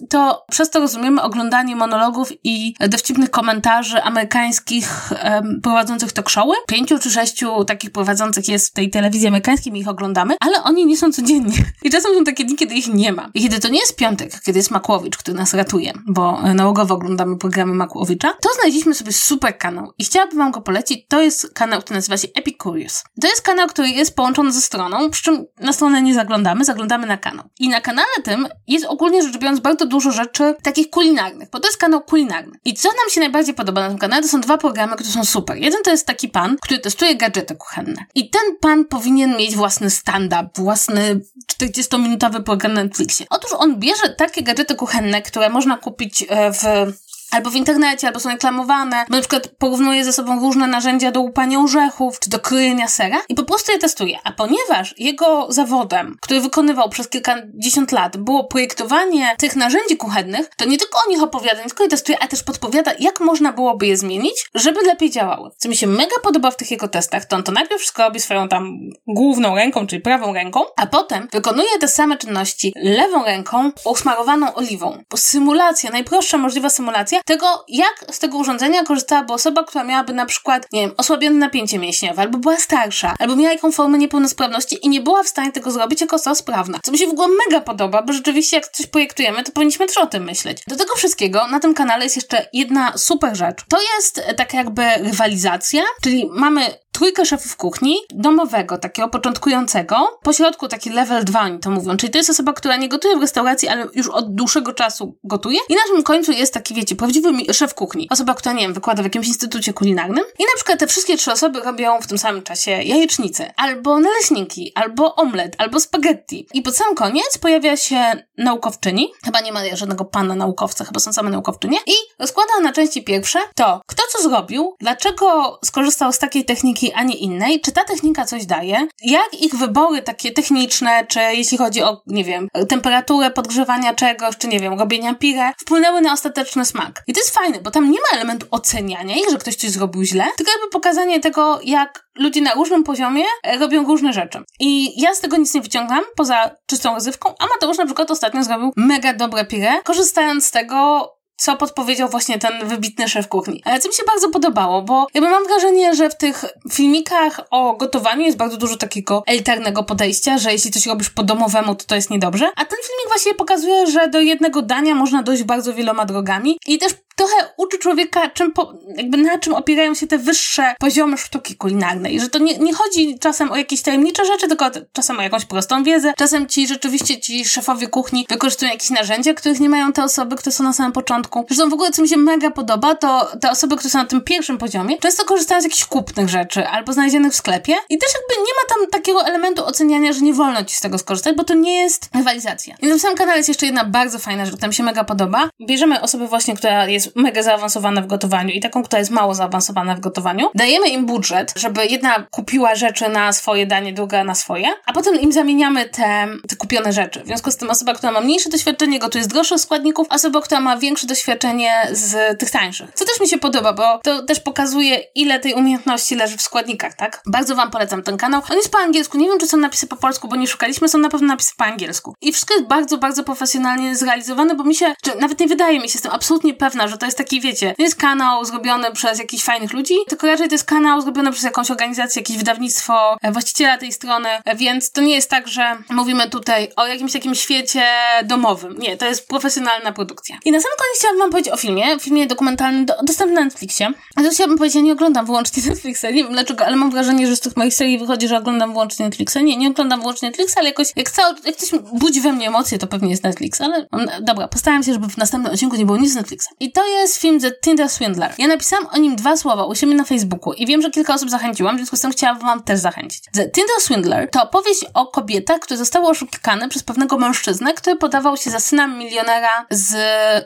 To 0.10 0.46
przez 0.52 0.70
to 0.70 0.80
rozumiemy 0.80 1.22
oglądanie 1.22 1.76
monologów 1.76 2.30
i 2.44 2.76
dowcipnych 2.90 3.32
komentarzy 3.32 4.04
amerykańskich 4.04 5.10
um, 5.24 5.60
prowadzących 5.64 6.12
talk 6.12 6.30
showy. 6.30 6.54
Pięciu 6.68 7.00
czy 7.00 7.12
sześciu 7.12 7.66
takich 7.66 7.92
prowadzących 7.92 8.48
jest 8.48 8.70
w 8.70 8.74
tej 8.74 8.90
telewizji 8.90 9.28
amerykańskiej, 9.28 9.74
my 9.74 9.80
ich 9.80 9.88
oglądamy, 9.88 10.36
ale 10.40 10.64
oni 10.64 10.86
nie 10.86 10.98
są 10.98 11.12
codziennie. 11.12 11.58
I 11.84 11.90
czasem 11.90 12.14
są 12.16 12.24
takie 12.24 12.46
dni, 12.46 12.56
kiedy 12.56 12.76
ich 12.76 12.88
nie 12.88 13.14
ma. 13.14 13.30
I 13.34 13.42
kiedy 13.42 13.60
to 13.60 13.70
nie 13.70 13.80
jest 13.80 13.96
piątek, 13.96 14.42
kiedy 14.46 14.60
jest 14.60 14.72
Makłowicz, 14.72 15.18
który 15.18 15.38
nas 15.38 15.54
ratuje, 15.54 15.94
bo 16.08 16.42
nałogowo 16.54 16.96
oglądamy 16.96 17.38
programy 17.38 17.74
Makłowicza, 17.74 18.34
to 18.42 18.50
znaleźliśmy 18.56 18.94
sobie 18.94 19.12
super 19.12 19.58
kanał 19.58 19.94
i 19.98 20.06
chciałabym 20.06 20.38
wam 20.38 20.52
go 20.52 20.62
polecić. 20.62 21.06
To 21.08 21.22
jest 21.22 21.54
kanał, 21.54 21.82
który 21.82 21.98
nazywa 21.98 22.18
się 22.18 22.28
Epicurious. 22.36 23.04
To 23.22 23.28
jest 23.28 23.42
kanał, 23.42 23.68
który 23.68 23.90
jest 23.90 24.16
połączony 24.16 24.52
ze 24.52 24.62
stroną, 24.62 25.10
przy 25.10 25.24
czym 25.24 25.46
na 25.60 25.74
stronę 25.74 26.02
nie 26.02 26.14
zaglądamy, 26.14 26.66
zaglądamy 26.66 27.08
na 27.08 27.18
kanał. 27.18 27.46
I 27.60 27.70
na 27.70 27.82
kanale 27.82 28.08
tym 28.24 28.48
jest 28.68 28.86
ogólnie 28.86 29.24
rzecz 29.24 29.38
biorąc 29.38 29.53
bardzo 29.62 29.86
dużo 29.86 30.12
rzeczy 30.12 30.56
takich 30.64 30.90
kulinarnych, 30.90 31.50
bo 31.50 31.60
to 31.60 31.68
jest 31.68 31.78
kanał 31.78 32.02
kulinarny. 32.02 32.60
I 32.66 32.74
co 32.74 32.90
nam 32.90 33.10
się 33.10 33.20
najbardziej 33.20 33.54
podoba 33.56 33.82
na 33.82 33.90
tym 33.90 33.98
kanale, 33.98 34.22
to 34.22 34.28
są 34.28 34.42
dwa 34.42 34.58
programy, 34.58 34.96
które 34.96 35.10
są 35.10 35.26
super. 35.26 35.58
Jeden 35.58 35.84
to 35.84 35.92
jest 35.92 36.08
taki 36.08 36.30
pan, 36.30 36.58
który 36.62 36.80
testuje 36.80 37.16
gadżety 37.16 37.56
kuchenne. 37.56 38.06
I 38.16 38.30
ten 38.30 38.42
pan 38.62 38.86
powinien 38.86 39.38
mieć 39.38 39.56
własny 39.56 39.90
stand-up, 39.90 40.50
własny 40.56 41.22
40-minutowy 41.54 42.44
program 42.44 42.74
na 42.74 42.84
Netflixie. 42.84 43.26
Otóż 43.30 43.52
on 43.58 43.80
bierze 43.80 44.10
takie 44.10 44.44
gadżety 44.44 44.76
kuchenne, 44.76 45.22
które 45.22 45.50
można 45.50 45.78
kupić 45.78 46.26
e, 46.30 46.52
w 46.54 46.94
albo 47.34 47.50
w 47.50 47.56
internecie, 47.56 48.08
albo 48.08 48.20
są 48.20 48.30
reklamowane, 48.30 49.06
bo 49.10 49.16
na 49.16 49.22
przykład 49.22 49.48
porównuje 49.48 50.06
ze 50.06 50.14
sobą 50.14 50.40
różne 50.40 50.68
narzędzia 50.68 51.12
do 51.12 51.22
łupania 51.22 51.60
orzechów, 51.60 52.20
czy 52.20 52.30
do 52.30 52.40
kryjenia 52.40 52.88
sera 52.88 53.22
i 53.30 53.36
po 53.36 53.44
prostu 53.44 53.72
je 53.72 53.78
testuje. 53.78 54.20
A 54.24 54.32
ponieważ 54.32 54.96
jego 54.98 55.48
zawodem, 55.50 56.18
który 56.22 56.42
wykonywał 56.42 56.90
przez 56.90 57.10
kilkadziesiąt 57.10 57.92
lat, 57.92 58.18
było 58.18 58.44
projektowanie 58.44 59.36
tych 59.38 59.56
narzędzi 59.56 59.98
kuchennych, 59.98 60.50
to 60.58 60.66
nie 60.66 60.78
tylko 60.78 61.00
o 61.06 61.10
nich 61.10 61.24
opowiada, 61.24 61.62
nie 61.62 61.68
tylko 61.68 61.84
je 61.84 61.90
testuje, 61.90 62.24
a 62.24 62.28
też 62.28 62.44
podpowiada, 62.44 62.92
jak 63.00 63.20
można 63.20 63.54
byłoby 63.54 63.88
je 63.88 63.98
zmienić, 63.98 64.50
żeby 64.56 64.82
lepiej 64.82 65.10
działały. 65.10 65.50
Co 65.58 65.70
mi 65.70 65.78
się 65.78 65.88
mega 65.88 66.16
podoba 66.24 66.52
w 66.52 66.58
tych 66.58 66.72
jego 66.72 66.88
testach, 66.88 67.26
to 67.26 67.36
on 67.36 67.44
to 67.44 67.52
najpierw 67.52 67.82
wszystko 67.82 68.04
robi 68.04 68.20
swoją 68.20 68.48
tam 68.48 68.78
główną 69.08 69.56
ręką, 69.56 69.88
czyli 69.88 70.02
prawą 70.02 70.34
ręką, 70.34 70.60
a 70.78 70.88
potem 70.88 71.28
wykonuje 71.32 71.80
te 71.80 71.88
same 71.88 72.18
czynności 72.18 72.74
lewą 72.76 73.24
ręką 73.24 73.72
usmarowaną 73.86 74.54
oliwą. 74.54 75.04
Bo 75.10 75.18
symulacja, 75.18 75.92
najprostsza 75.92 76.38
możliwa 76.38 76.70
symulacja, 76.70 77.23
tego, 77.26 77.66
jak 77.68 78.06
z 78.12 78.20
tego 78.20 78.38
urządzenia 78.38 78.84
korzystałaby 78.84 79.34
osoba, 79.34 79.64
która 79.64 79.84
miałaby 79.84 80.14
na 80.14 80.26
przykład, 80.26 80.68
nie 80.72 80.82
wiem, 80.82 80.92
osłabione 80.98 81.36
napięcie 81.36 81.80
mięśniowe, 81.80 82.22
albo 82.22 82.38
była 82.38 82.58
starsza, 82.58 83.16
albo 83.20 83.36
miała 83.36 83.54
jaką 83.54 83.72
formę 83.72 83.98
niepełnosprawności 83.98 84.86
i 84.86 84.90
nie 84.90 85.02
była 85.02 85.24
w 85.24 85.28
stanie 85.28 85.52
tego 85.52 85.72
zrobić 85.72 86.02
jako 86.02 86.16
osoba 86.16 86.36
sprawna. 86.36 86.80
Co 86.84 86.92
mi 86.92 86.98
się 86.98 87.08
w 87.08 87.12
ogóle 87.12 87.28
mega 87.46 87.62
podoba, 87.62 88.02
bo 88.02 88.14
rzeczywiście 88.14 88.58
jak 88.58 88.68
coś 88.68 88.86
projektujemy, 88.86 89.44
to 89.44 89.52
powinniśmy 89.52 89.86
też 89.86 89.98
o 89.98 90.06
tym 90.06 90.24
myśleć. 90.24 90.64
Do 90.68 90.76
tego 90.76 90.96
wszystkiego 90.96 91.48
na 91.48 91.60
tym 91.60 91.74
kanale 91.74 92.04
jest 92.04 92.16
jeszcze 92.16 92.48
jedna 92.54 92.98
super 92.98 93.36
rzecz. 93.36 93.58
To 93.70 93.78
jest 93.96 94.22
taka 94.38 94.58
jakby 94.58 94.84
rywalizacja, 94.98 95.84
czyli 96.04 96.30
mamy 96.32 96.83
trójkę 96.94 97.26
szefów 97.26 97.56
kuchni, 97.56 97.98
domowego, 98.10 98.78
takiego 98.78 99.08
początkującego, 99.08 100.20
po 100.24 100.34
środku 100.34 100.68
taki 100.68 100.90
level 100.90 101.26
2 101.26 101.42
oni 101.42 101.60
to 101.60 101.70
mówią, 101.70 101.98
czyli 101.98 102.12
to 102.12 102.18
jest 102.18 102.30
osoba, 102.30 102.54
która 102.54 102.76
nie 102.76 102.90
gotuje 102.90 103.18
w 103.18 103.22
restauracji, 103.22 103.68
ale 103.68 103.88
już 103.94 104.08
od 104.08 104.36
dłuższego 104.36 104.74
czasu 104.74 105.18
gotuje. 105.24 105.60
I 105.70 105.74
na 105.74 105.82
tym 105.94 106.04
końcu 106.04 106.32
jest 106.32 106.54
taki, 106.54 106.74
wiecie, 106.74 106.96
prawdziwy 106.96 107.54
szef 107.54 107.74
kuchni. 107.74 108.08
Osoba, 108.10 108.34
która, 108.34 108.54
nie 108.54 108.62
wiem, 108.62 108.74
wykłada 108.74 109.04
w 109.04 109.06
jakimś 109.06 109.28
instytucie 109.28 109.74
kulinarnym. 109.74 110.24
I 110.40 110.44
na 110.44 110.56
przykład 110.56 110.80
te 110.80 110.88
wszystkie 110.88 111.18
trzy 111.18 111.32
osoby 111.32 111.60
robią 111.60 112.02
w 112.02 112.08
tym 112.08 112.18
samym 112.18 112.44
czasie 112.44 112.72
jajecznicę, 112.72 113.54
albo 113.58 114.00
naleśniki, 114.00 114.72
albo 114.76 115.16
omlet, 115.16 115.56
albo 115.58 115.80
spaghetti. 115.80 116.48
I 116.54 116.62
pod 116.62 116.76
sam 116.76 116.96
koniec 116.96 117.38
pojawia 117.38 117.78
się 117.78 118.26
naukowczyni, 118.38 119.12
chyba 119.26 119.42
nie 119.42 119.52
ma 119.52 119.60
żadnego 119.76 120.06
pana 120.06 120.36
naukowca, 120.36 120.86
chyba 120.86 121.00
są 121.00 121.14
same 121.14 121.30
naukowczynie. 121.30 121.78
I 121.88 121.94
rozkłada 122.20 122.60
na 122.64 122.72
części 122.72 123.04
pierwsze 123.04 123.40
to, 123.56 123.82
kto 123.88 124.04
co 124.12 124.30
zrobił, 124.30 124.76
dlaczego 124.80 125.60
skorzystał 125.66 126.14
z 126.14 126.20
takiej 126.20 126.46
techniki 126.46 126.83
a 126.92 127.04
nie 127.04 127.16
innej, 127.16 127.62
czy 127.62 127.72
ta 127.72 127.84
technika 127.84 128.26
coś 128.26 128.46
daje, 128.46 128.88
jak 129.04 129.42
ich 129.42 129.56
wybory 129.56 130.02
takie 130.02 130.32
techniczne, 130.32 131.06
czy 131.08 131.20
jeśli 131.20 131.58
chodzi 131.58 131.84
o, 131.84 132.02
nie 132.08 132.24
wiem, 132.24 132.48
temperaturę 132.70 133.32
podgrzewania 133.32 133.94
czegoś, 133.94 134.38
czy 134.38 134.48
nie 134.48 134.60
wiem, 134.60 134.80
robienia 134.80 135.16
pire, 135.16 135.54
wpłynęły 135.58 136.02
na 136.02 136.14
ostateczny 136.14 136.66
smak. 136.66 137.04
I 137.08 137.14
to 137.14 137.20
jest 137.20 137.34
fajne, 137.34 137.60
bo 137.62 137.72
tam 137.72 137.92
nie 137.92 138.00
ma 138.00 138.18
elementu 138.18 138.48
oceniania 138.52 139.16
ich, 139.16 139.30
że 139.32 139.38
ktoś 139.38 139.56
coś 139.56 139.70
zrobił 139.70 140.04
źle, 140.04 140.26
tylko 140.38 140.52
jakby 140.52 140.70
pokazanie 140.70 141.20
tego, 141.20 141.60
jak 141.64 142.04
ludzie 142.16 142.42
na 142.42 142.54
różnym 142.54 142.84
poziomie 142.84 143.24
e, 143.44 143.58
robią 143.58 143.84
różne 143.84 144.14
rzeczy. 144.14 144.40
I 144.60 145.02
ja 145.02 145.16
z 145.16 145.20
tego 145.20 145.38
nic 145.38 145.54
nie 145.54 145.62
wyciągam, 145.62 146.04
poza 146.16 146.56
czystą 146.66 146.94
rozrywką, 146.94 147.34
a 147.40 147.48
Mateusz 147.48 147.78
na 147.78 147.86
przykład 147.86 148.12
ostatnio 148.12 148.44
zrobił 148.44 148.72
mega 148.76 149.14
dobre 149.14 149.46
pire, 149.46 149.82
korzystając 149.84 150.46
z 150.46 150.52
tego, 150.52 151.10
co 151.36 151.58
podpowiedział 151.58 152.10
właśnie 152.10 152.40
ten 152.40 152.68
wybitny 152.68 153.08
szef 153.08 153.28
kuchni. 153.28 153.62
Ale 153.66 153.80
co 153.80 153.90
mi 153.90 153.96
się 153.96 154.04
bardzo 154.08 154.30
podobało, 154.30 154.82
bo 154.82 155.08
jakby 155.14 155.30
mam 155.30 155.44
wrażenie, 155.44 155.96
że 155.96 156.10
w 156.10 156.18
tych 156.18 156.46
filmikach 156.72 157.42
o 157.52 157.74
gotowaniu 157.74 158.22
jest 158.22 158.38
bardzo 158.38 158.58
dużo 158.58 158.78
takiego 158.78 159.24
elitarnego 159.28 159.84
podejścia, 159.84 160.38
że 160.38 160.52
jeśli 160.52 160.72
coś 160.72 160.86
robisz 160.86 161.10
po 161.10 161.24
domowemu, 161.24 161.76
to 161.76 161.86
to 161.86 161.96
jest 161.96 162.10
niedobrze. 162.10 162.46
A 162.46 162.66
ten 162.66 162.80
filmik 162.88 163.08
właśnie 163.08 163.34
pokazuje, 163.34 163.88
że 163.88 164.08
do 164.08 164.20
jednego 164.20 164.62
dania 164.62 164.96
można 164.96 165.24
dojść 165.24 165.44
bardzo 165.44 165.74
wieloma 165.74 166.06
drogami 166.06 166.58
i 166.68 166.78
też 166.78 166.94
trochę 167.16 167.54
uczy 167.58 167.78
człowieka, 167.78 168.30
czym 168.30 168.52
po, 168.52 168.74
jakby 168.98 169.18
na 169.18 169.38
czym 169.38 169.54
opierają 169.54 169.94
się 169.94 170.08
te 170.08 170.18
wyższe 170.18 170.76
poziomy 170.80 171.18
sztuki 171.18 171.56
kulinarnej. 171.56 172.20
Że 172.20 172.30
to 172.30 172.40
nie, 172.40 172.58
nie 172.58 172.74
chodzi 172.74 173.20
czasem 173.20 173.52
o 173.52 173.56
jakieś 173.56 173.82
tajemnicze 173.82 174.26
rzeczy, 174.26 174.48
tylko 174.48 174.66
czasem 174.94 175.20
o 175.20 175.22
jakąś 175.22 175.46
prostą 175.46 175.84
wiedzę. 175.84 176.14
Czasem 176.18 176.48
ci 176.48 176.68
rzeczywiście 176.68 177.20
ci 177.20 177.46
szefowie 177.46 177.88
kuchni 177.88 178.26
wykorzystują 178.30 178.72
jakieś 178.72 178.90
narzędzia, 178.90 179.34
których 179.34 179.60
nie 179.60 179.70
mają 179.70 179.94
te 179.94 180.04
osoby, 180.04 180.36
które 180.36 180.52
są 180.52 180.64
na 180.64 180.74
samym 180.74 180.92
początku. 180.92 181.46
Zresztą 181.48 181.70
w 181.70 181.74
ogóle, 181.74 181.92
co 181.92 182.02
mi 182.02 182.10
się 182.10 182.18
mega 182.18 182.52
podoba, 182.52 182.96
to 182.96 183.32
te 183.42 183.52
osoby, 183.52 183.76
które 183.76 183.90
są 183.90 184.00
na 184.00 184.06
tym 184.06 184.22
pierwszym 184.22 184.58
poziomie, 184.58 184.98
często 184.98 185.26
korzystają 185.26 185.62
z 185.62 185.64
jakichś 185.64 185.86
kupnych 185.86 186.30
rzeczy 186.30 186.68
albo 186.68 186.94
znalezionych 186.94 187.34
w 187.34 187.36
sklepie 187.36 187.76
i 187.90 187.98
też 187.98 188.10
jakby 188.14 188.44
nie 188.44 188.54
ma 188.54 188.76
tam 188.76 188.92
takiego 188.92 189.26
elementu 189.26 189.66
oceniania, 189.66 190.14
że 190.14 190.22
nie 190.22 190.34
wolno 190.34 190.66
ci 190.66 190.76
z 190.76 190.80
tego 190.80 190.98
skorzystać, 190.98 191.36
bo 191.36 191.44
to 191.44 191.54
nie 191.54 191.82
jest 191.82 192.10
rywalizacja. 192.16 192.76
I 192.82 192.88
na 192.88 193.00
samym 193.00 193.18
kanale 193.18 193.38
jest 193.38 193.50
jeszcze 193.50 193.66
jedna 193.66 193.86
bardzo 193.86 194.20
fajna 194.20 194.46
rzecz, 194.46 194.56
która 194.56 194.68
mi 194.68 194.74
się 194.74 194.84
mega 194.84 195.04
podoba. 195.04 195.50
Bierzemy 195.68 196.02
osobę 196.02 196.28
właśnie, 196.28 196.56
która 196.56 196.88
jest 196.88 197.03
jest 197.06 197.16
mega 197.16 197.44
zaawansowana 197.44 198.02
w 198.02 198.08
gotowaniu 198.08 198.50
i 198.50 198.60
taką, 198.60 198.84
która 198.84 199.00
jest 199.00 199.12
mało 199.12 199.34
zaawansowana 199.34 199.96
w 199.96 200.00
gotowaniu. 200.00 200.50
Dajemy 200.56 200.88
im 200.88 201.06
budżet, 201.06 201.54
żeby 201.56 201.86
jedna 201.86 202.28
kupiła 202.32 202.76
rzeczy 202.76 203.10
na 203.10 203.34
swoje 203.34 203.68
danie, 203.68 203.94
druga 203.94 204.24
na 204.24 204.36
swoje, 204.36 204.68
a 204.86 204.94
potem 204.94 205.22
im 205.22 205.32
zamieniamy 205.32 205.90
te, 205.90 206.28
te 206.50 206.56
kupione 206.56 206.94
rzeczy. 206.94 207.20
W 207.24 207.26
związku 207.26 207.52
z 207.52 207.58
tym 207.58 207.70
osoba, 207.70 207.94
która 207.94 208.12
ma 208.12 208.22
mniejsze 208.22 208.50
doświadczenie, 208.50 209.00
gotuje 209.00 209.24
z 209.24 209.28
droższych 209.28 209.60
składników, 209.60 210.08
osoba, 210.10 210.42
która 210.42 210.62
ma 210.62 210.78
większe 210.78 211.08
doświadczenie 211.08 211.72
z 211.92 212.40
tych 212.40 212.52
tańszych. 212.52 212.92
Co 212.94 213.06
też 213.06 213.20
mi 213.20 213.28
się 213.28 213.38
podoba, 213.38 213.74
bo 213.74 214.00
to 214.04 214.24
też 214.24 214.40
pokazuje, 214.40 215.00
ile 215.16 215.40
tej 215.40 215.54
umiejętności 215.54 216.16
leży 216.16 216.38
w 216.38 216.42
składnikach, 216.42 216.94
tak? 216.94 217.22
Bardzo 217.26 217.56
wam 217.56 217.72
polecam 217.72 218.04
ten 218.04 218.18
kanał. 218.18 218.42
On 218.52 218.58
jest 218.58 218.72
po 218.72 218.78
angielsku, 218.78 219.18
nie 219.18 219.28
wiem, 219.28 219.40
czy 219.40 219.48
są 219.48 219.58
napisy 219.58 219.88
po 219.88 219.96
polsku, 219.96 220.28
bo 220.28 220.36
nie 220.36 220.48
szukaliśmy, 220.48 220.90
są 220.90 220.98
na 220.98 221.10
pewno 221.10 221.28
napisy 221.28 221.52
po 221.58 221.64
angielsku. 221.64 222.16
I 222.22 222.34
wszystko 222.34 222.54
jest 222.54 222.68
bardzo, 222.68 222.98
bardzo 222.98 223.24
profesjonalnie 223.24 223.96
zrealizowane, 223.96 224.56
bo 224.56 224.64
mi 224.64 224.76
się, 224.76 224.94
że 225.06 225.16
nawet 225.16 225.40
nie 225.40 225.48
wydaje 225.48 225.80
mi 225.80 225.90
się, 225.90 225.94
jestem 225.94 226.12
absolutnie 226.12 226.54
pewna, 226.54 226.88
że 226.88 226.93
to 226.98 227.06
jest 227.06 227.18
taki, 227.18 227.42
wiecie, 227.42 227.76
nie 227.80 227.86
jest 227.86 227.96
kanał 227.96 228.46
zrobiony 228.46 228.92
przez 228.92 229.20
jakichś 229.20 229.44
fajnych 229.44 229.74
ludzi, 229.74 229.96
tylko 230.08 230.28
raczej 230.28 230.48
to 230.48 230.54
jest 230.54 230.66
kanał 230.66 231.02
zrobiony 231.02 231.32
przez 231.32 231.44
jakąś 231.44 231.72
organizację, 231.72 232.22
jakieś 232.22 232.38
wydawnictwo, 232.38 233.18
e, 233.22 233.32
właściciela 233.32 233.78
tej 233.78 233.94
strony, 233.94 234.30
e, 234.46 234.56
więc 234.56 234.92
to 234.92 235.02
nie 235.02 235.16
jest 235.16 235.30
tak, 235.30 235.48
że 235.48 235.78
mówimy 235.90 236.30
tutaj 236.30 236.72
o 236.76 236.88
jakimś 236.88 237.14
takim 237.14 237.36
świecie 237.36 237.84
domowym. 238.24 238.78
Nie, 238.78 238.98
to 238.98 239.06
jest 239.06 239.28
profesjonalna 239.28 239.92
produkcja. 239.92 240.38
I 240.46 240.52
na 240.52 240.60
sam 240.60 240.72
koniec 240.78 240.98
chciałabym 241.00 241.20
wam 241.20 241.32
powiedzieć 241.32 241.54
o 241.54 241.58
filmie, 241.58 242.00
filmie 242.00 242.28
dokumentalnym 242.28 242.86
do, 242.86 242.94
dostępnym 243.04 243.36
na 243.36 243.46
Netflixie. 243.46 243.92
A 244.16 244.24
to 244.24 244.30
chciałabym 244.30 244.58
powiedzieć, 244.58 244.76
ja 244.76 244.82
nie 244.82 244.94
oglądam 244.94 245.26
wyłącznie 245.26 245.64
Netflixa, 245.70 246.04
nie 246.04 246.24
wiem 246.24 246.34
dlaczego, 246.34 246.66
ale 246.66 246.76
mam 246.76 246.92
wrażenie, 246.92 247.28
że 247.28 247.36
z 247.36 247.40
tych 247.40 247.58
moich 247.58 247.74
serii 247.74 248.00
wychodzi, 248.00 248.28
że 248.28 248.38
oglądam 248.38 248.72
wyłącznie 248.72 249.06
Netflixa. 249.06 249.38
Nie, 249.44 249.58
nie 249.58 249.70
oglądam 249.70 250.00
wyłącznie 250.00 250.28
Netflixa, 250.28 250.54
ale 250.58 250.68
jakoś, 250.68 250.88
jak, 250.96 251.12
cały, 251.12 251.36
jak 251.46 251.56
ktoś 251.56 251.70
budzi 251.94 252.22
we 252.22 252.34
mnie 252.34 252.48
emocje, 252.48 252.78
to 252.78 252.88
pewnie 252.88 253.10
jest 253.10 253.24
Netflix, 253.24 253.62
ale 253.62 253.88
dobra, 254.22 254.48
postaram 254.48 254.84
się, 254.84 254.94
żeby 254.94 255.08
w 255.08 255.18
następnym 255.18 255.54
odcinku 255.54 255.76
nie 255.76 255.86
było 255.86 255.98
nic 255.98 256.12
z 256.12 256.16
Netflixa. 256.16 256.48
I 256.60 256.72
to 256.72 256.83
jest 256.86 257.18
film 257.18 257.40
The 257.40 257.52
Tinder 257.52 257.90
Swindler. 257.90 258.34
Ja 258.38 258.48
napisałam 258.48 258.88
o 258.92 258.98
nim 258.98 259.16
dwa 259.16 259.38
słowa 259.38 259.66
u 259.66 259.76
siebie 259.76 259.96
na 259.96 260.04
Facebooku 260.04 260.54
i 260.54 260.66
wiem, 260.66 260.82
że 260.82 260.92
kilka 260.92 261.14
osób 261.14 261.30
zachęciłam, 261.30 261.76
w 261.76 261.80
związku 261.80 261.96
z 261.96 262.02
tym 262.02 262.12
chciałabym 262.12 262.48
wam 262.48 262.64
też 262.64 262.80
zachęcić. 262.80 263.24
The 263.34 263.50
Tinder 263.50 263.76
Swindler 263.80 264.30
to 264.30 264.44
opowieść 264.44 264.86
o 264.94 265.08
kobietach, 265.08 265.60
które 265.60 265.78
zostały 265.78 266.08
oszukane 266.08 266.70
przez 266.70 266.84
pewnego 266.84 267.18
mężczyznę, 267.18 267.74
który 267.74 267.96
podawał 267.96 268.38
się 268.38 268.52
za 268.52 268.60
syna 268.60 268.88
milionera 268.88 269.66
z 269.70 269.96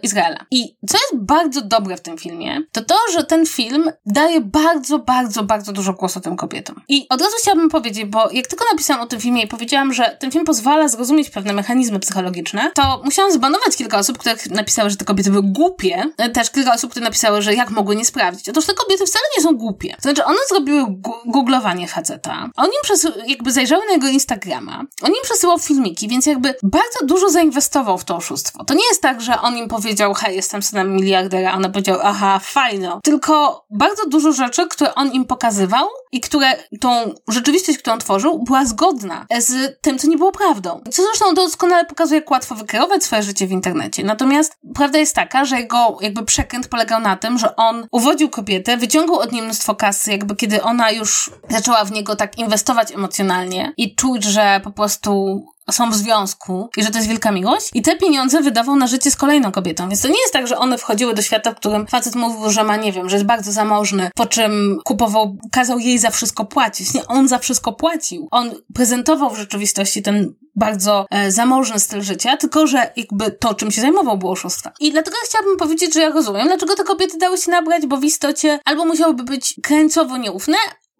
Izraela. 0.03 0.45
I 0.51 0.75
co 0.89 0.97
jest 0.97 1.25
bardzo 1.25 1.61
dobre 1.61 1.97
w 1.97 2.01
tym 2.01 2.17
filmie, 2.17 2.61
to 2.71 2.81
to, 2.81 2.95
że 3.13 3.23
ten 3.23 3.45
film 3.45 3.91
daje 4.05 4.41
bardzo, 4.41 4.99
bardzo, 4.99 5.43
bardzo 5.43 5.71
dużo 5.71 5.93
głosu 5.93 6.19
tym 6.19 6.35
kobietom. 6.35 6.81
I 6.87 7.05
od 7.09 7.21
razu 7.21 7.33
chciałabym 7.41 7.69
powiedzieć, 7.69 8.05
bo 8.05 8.31
jak 8.31 8.47
tylko 8.47 8.65
napisałam 8.71 9.03
o 9.03 9.07
tym 9.07 9.19
filmie 9.19 9.43
i 9.43 9.47
powiedziałam, 9.47 9.93
że 9.93 10.17
ten 10.19 10.31
film 10.31 10.45
pozwala 10.45 10.87
zrozumieć 10.87 11.29
pewne 11.29 11.53
mechanizmy 11.53 11.99
psychologiczne, 11.99 12.71
to 12.75 13.01
musiałam 13.03 13.31
zbanować 13.31 13.75
kilka 13.75 13.97
osób, 13.97 14.17
które 14.17 14.35
napisały, 14.51 14.89
że 14.89 14.95
te 14.95 15.05
kobiety 15.05 15.31
były 15.31 15.43
głupie. 15.43 16.03
Też 16.33 16.51
kilka 16.51 16.73
osób, 16.73 16.91
które 16.91 17.03
napisały, 17.03 17.41
że 17.41 17.53
jak 17.53 17.69
mogły 17.69 17.95
nie 17.95 18.05
sprawdzić. 18.05 18.49
Otóż 18.49 18.65
te 18.65 18.73
kobiety 18.73 19.05
wcale 19.05 19.25
nie 19.37 19.43
są 19.43 19.57
głupie. 19.57 19.95
To 19.95 20.01
znaczy, 20.01 20.25
one 20.25 20.37
zrobiły 20.49 20.85
googlowanie 21.25 21.87
faceta. 21.87 22.49
On 22.55 22.65
im 22.65 23.11
jakby 23.27 23.51
zajrzały 23.51 23.85
na 23.85 23.93
jego 23.93 24.07
Instagrama. 24.07 24.83
On 25.01 25.09
im 25.09 25.23
przesyłał 25.23 25.59
filmiki, 25.59 26.07
więc 26.07 26.25
jakby 26.25 26.55
bardzo 26.63 27.05
dużo 27.05 27.29
zainwestował 27.29 27.97
w 27.97 28.05
to 28.05 28.15
oszustwo. 28.15 28.63
To 28.65 28.73
nie 28.73 28.87
jest 28.89 29.01
tak, 29.01 29.21
że 29.21 29.41
on 29.41 29.57
im 29.57 29.67
powiedział, 29.67 30.13
hej, 30.13 30.35
jestem 30.35 30.63
synem 30.63 30.95
miliardera, 30.95 31.51
a 31.51 31.55
ona 31.55 31.69
powiedział, 31.69 31.99
aha, 32.03 32.39
fajno. 32.43 32.99
Tylko 33.03 33.65
bardzo 33.69 34.05
dużo 34.05 34.31
rzeczy, 34.31 34.67
które 34.67 34.95
on 34.95 35.11
im 35.11 35.25
pokazywał 35.25 35.87
i 36.11 36.21
które 36.21 36.47
tą 36.81 37.13
rzeczywistość, 37.27 37.77
którą 37.77 37.97
tworzył, 37.97 38.43
była 38.43 38.65
zgodna 38.65 39.25
z 39.39 39.81
tym, 39.81 39.99
co 39.99 40.07
nie 40.07 40.17
było 40.17 40.31
prawdą. 40.31 40.81
Co 40.91 41.03
zresztą 41.03 41.33
doskonale 41.33 41.85
pokazuje, 41.85 42.19
jak 42.19 42.31
łatwo 42.31 42.55
wykreować 42.55 43.03
swoje 43.03 43.23
życie 43.23 43.47
w 43.47 43.51
internecie. 43.51 44.03
Natomiast 44.03 44.57
prawda 44.75 44.99
jest 44.99 45.15
taka, 45.15 45.45
że 45.45 45.59
jego 45.59 45.97
jakby 46.01 46.16
przekręt 46.23 46.67
polegał 46.67 47.01
na 47.01 47.15
tym, 47.15 47.37
że 47.37 47.55
on 47.55 47.87
uwodził 47.91 48.29
kobietę, 48.29 48.77
wyciągał 48.77 49.19
od 49.19 49.31
niej 49.31 49.41
mnóstwo 49.41 49.75
kasy, 49.75 50.11
jakby 50.11 50.35
kiedy 50.35 50.63
ona 50.63 50.91
już 50.91 51.31
zaczęła 51.49 51.85
w 51.85 51.91
niego 51.91 52.15
tak 52.15 52.37
inwestować 52.37 52.91
emocjonalnie 52.91 53.73
i 53.77 53.95
czuć, 53.95 54.23
że 54.23 54.61
po 54.63 54.71
prostu 54.71 55.41
są 55.71 55.91
w 55.91 55.95
związku 55.95 56.69
i 56.77 56.83
że 56.83 56.89
to 56.89 56.97
jest 56.97 57.09
wielka 57.09 57.31
miłość 57.31 57.69
i 57.73 57.81
te 57.81 57.95
pieniądze 57.95 58.41
wydawał 58.41 58.75
na 58.75 58.87
życie 58.87 59.11
z 59.11 59.15
kolejną 59.15 59.51
kobietą. 59.51 59.89
Więc 59.89 60.01
to 60.01 60.07
nie 60.07 60.21
jest 60.21 60.33
tak, 60.33 60.47
że 60.47 60.57
one 60.57 60.77
wchodziły 60.77 61.13
do 61.13 61.21
świata, 61.21 61.51
w 61.51 61.55
którym 61.55 61.87
facet 61.87 62.15
mówił, 62.15 62.49
że 62.49 62.63
ma, 62.63 62.75
nie 62.75 62.91
wiem, 62.91 63.09
że 63.09 63.15
jest 63.15 63.25
bardzo 63.25 63.51
zamożny, 63.51 64.09
po 64.15 64.25
czym 64.25 64.77
kupował, 64.83 65.37
kazał 65.51 65.79
jej 65.79 65.99
za 65.99 66.09
wszystko 66.09 66.45
płacić. 66.45 66.93
Nie, 66.93 67.07
on 67.07 67.27
za 67.27 67.39
wszystko 67.39 67.73
płacił. 67.73 68.27
On 68.31 68.51
prezentował 68.73 69.29
w 69.29 69.37
rzeczywistości 69.37 70.01
ten 70.01 70.33
bardzo 70.55 71.05
e, 71.09 71.31
zamożny 71.31 71.79
styl 71.79 72.01
życia, 72.01 72.37
tylko 72.37 72.67
że 72.67 72.91
jakby 72.95 73.31
to, 73.31 73.53
czym 73.53 73.71
się 73.71 73.81
zajmował, 73.81 74.17
było 74.17 74.31
oszustwa. 74.31 74.71
I 74.79 74.91
dlatego 74.91 75.17
chciałabym 75.23 75.57
powiedzieć, 75.57 75.93
że 75.93 76.01
ja 76.01 76.09
rozumiem, 76.09 76.47
dlaczego 76.47 76.75
te 76.75 76.83
kobiety 76.83 77.17
dały 77.17 77.37
się 77.37 77.51
nabrać, 77.51 77.85
bo 77.85 77.97
w 77.97 78.03
istocie 78.03 78.59
albo 78.65 78.85
musiałyby 78.85 79.23
być 79.23 79.55
krańcowo 79.63 80.17
nieufne, 80.17 80.57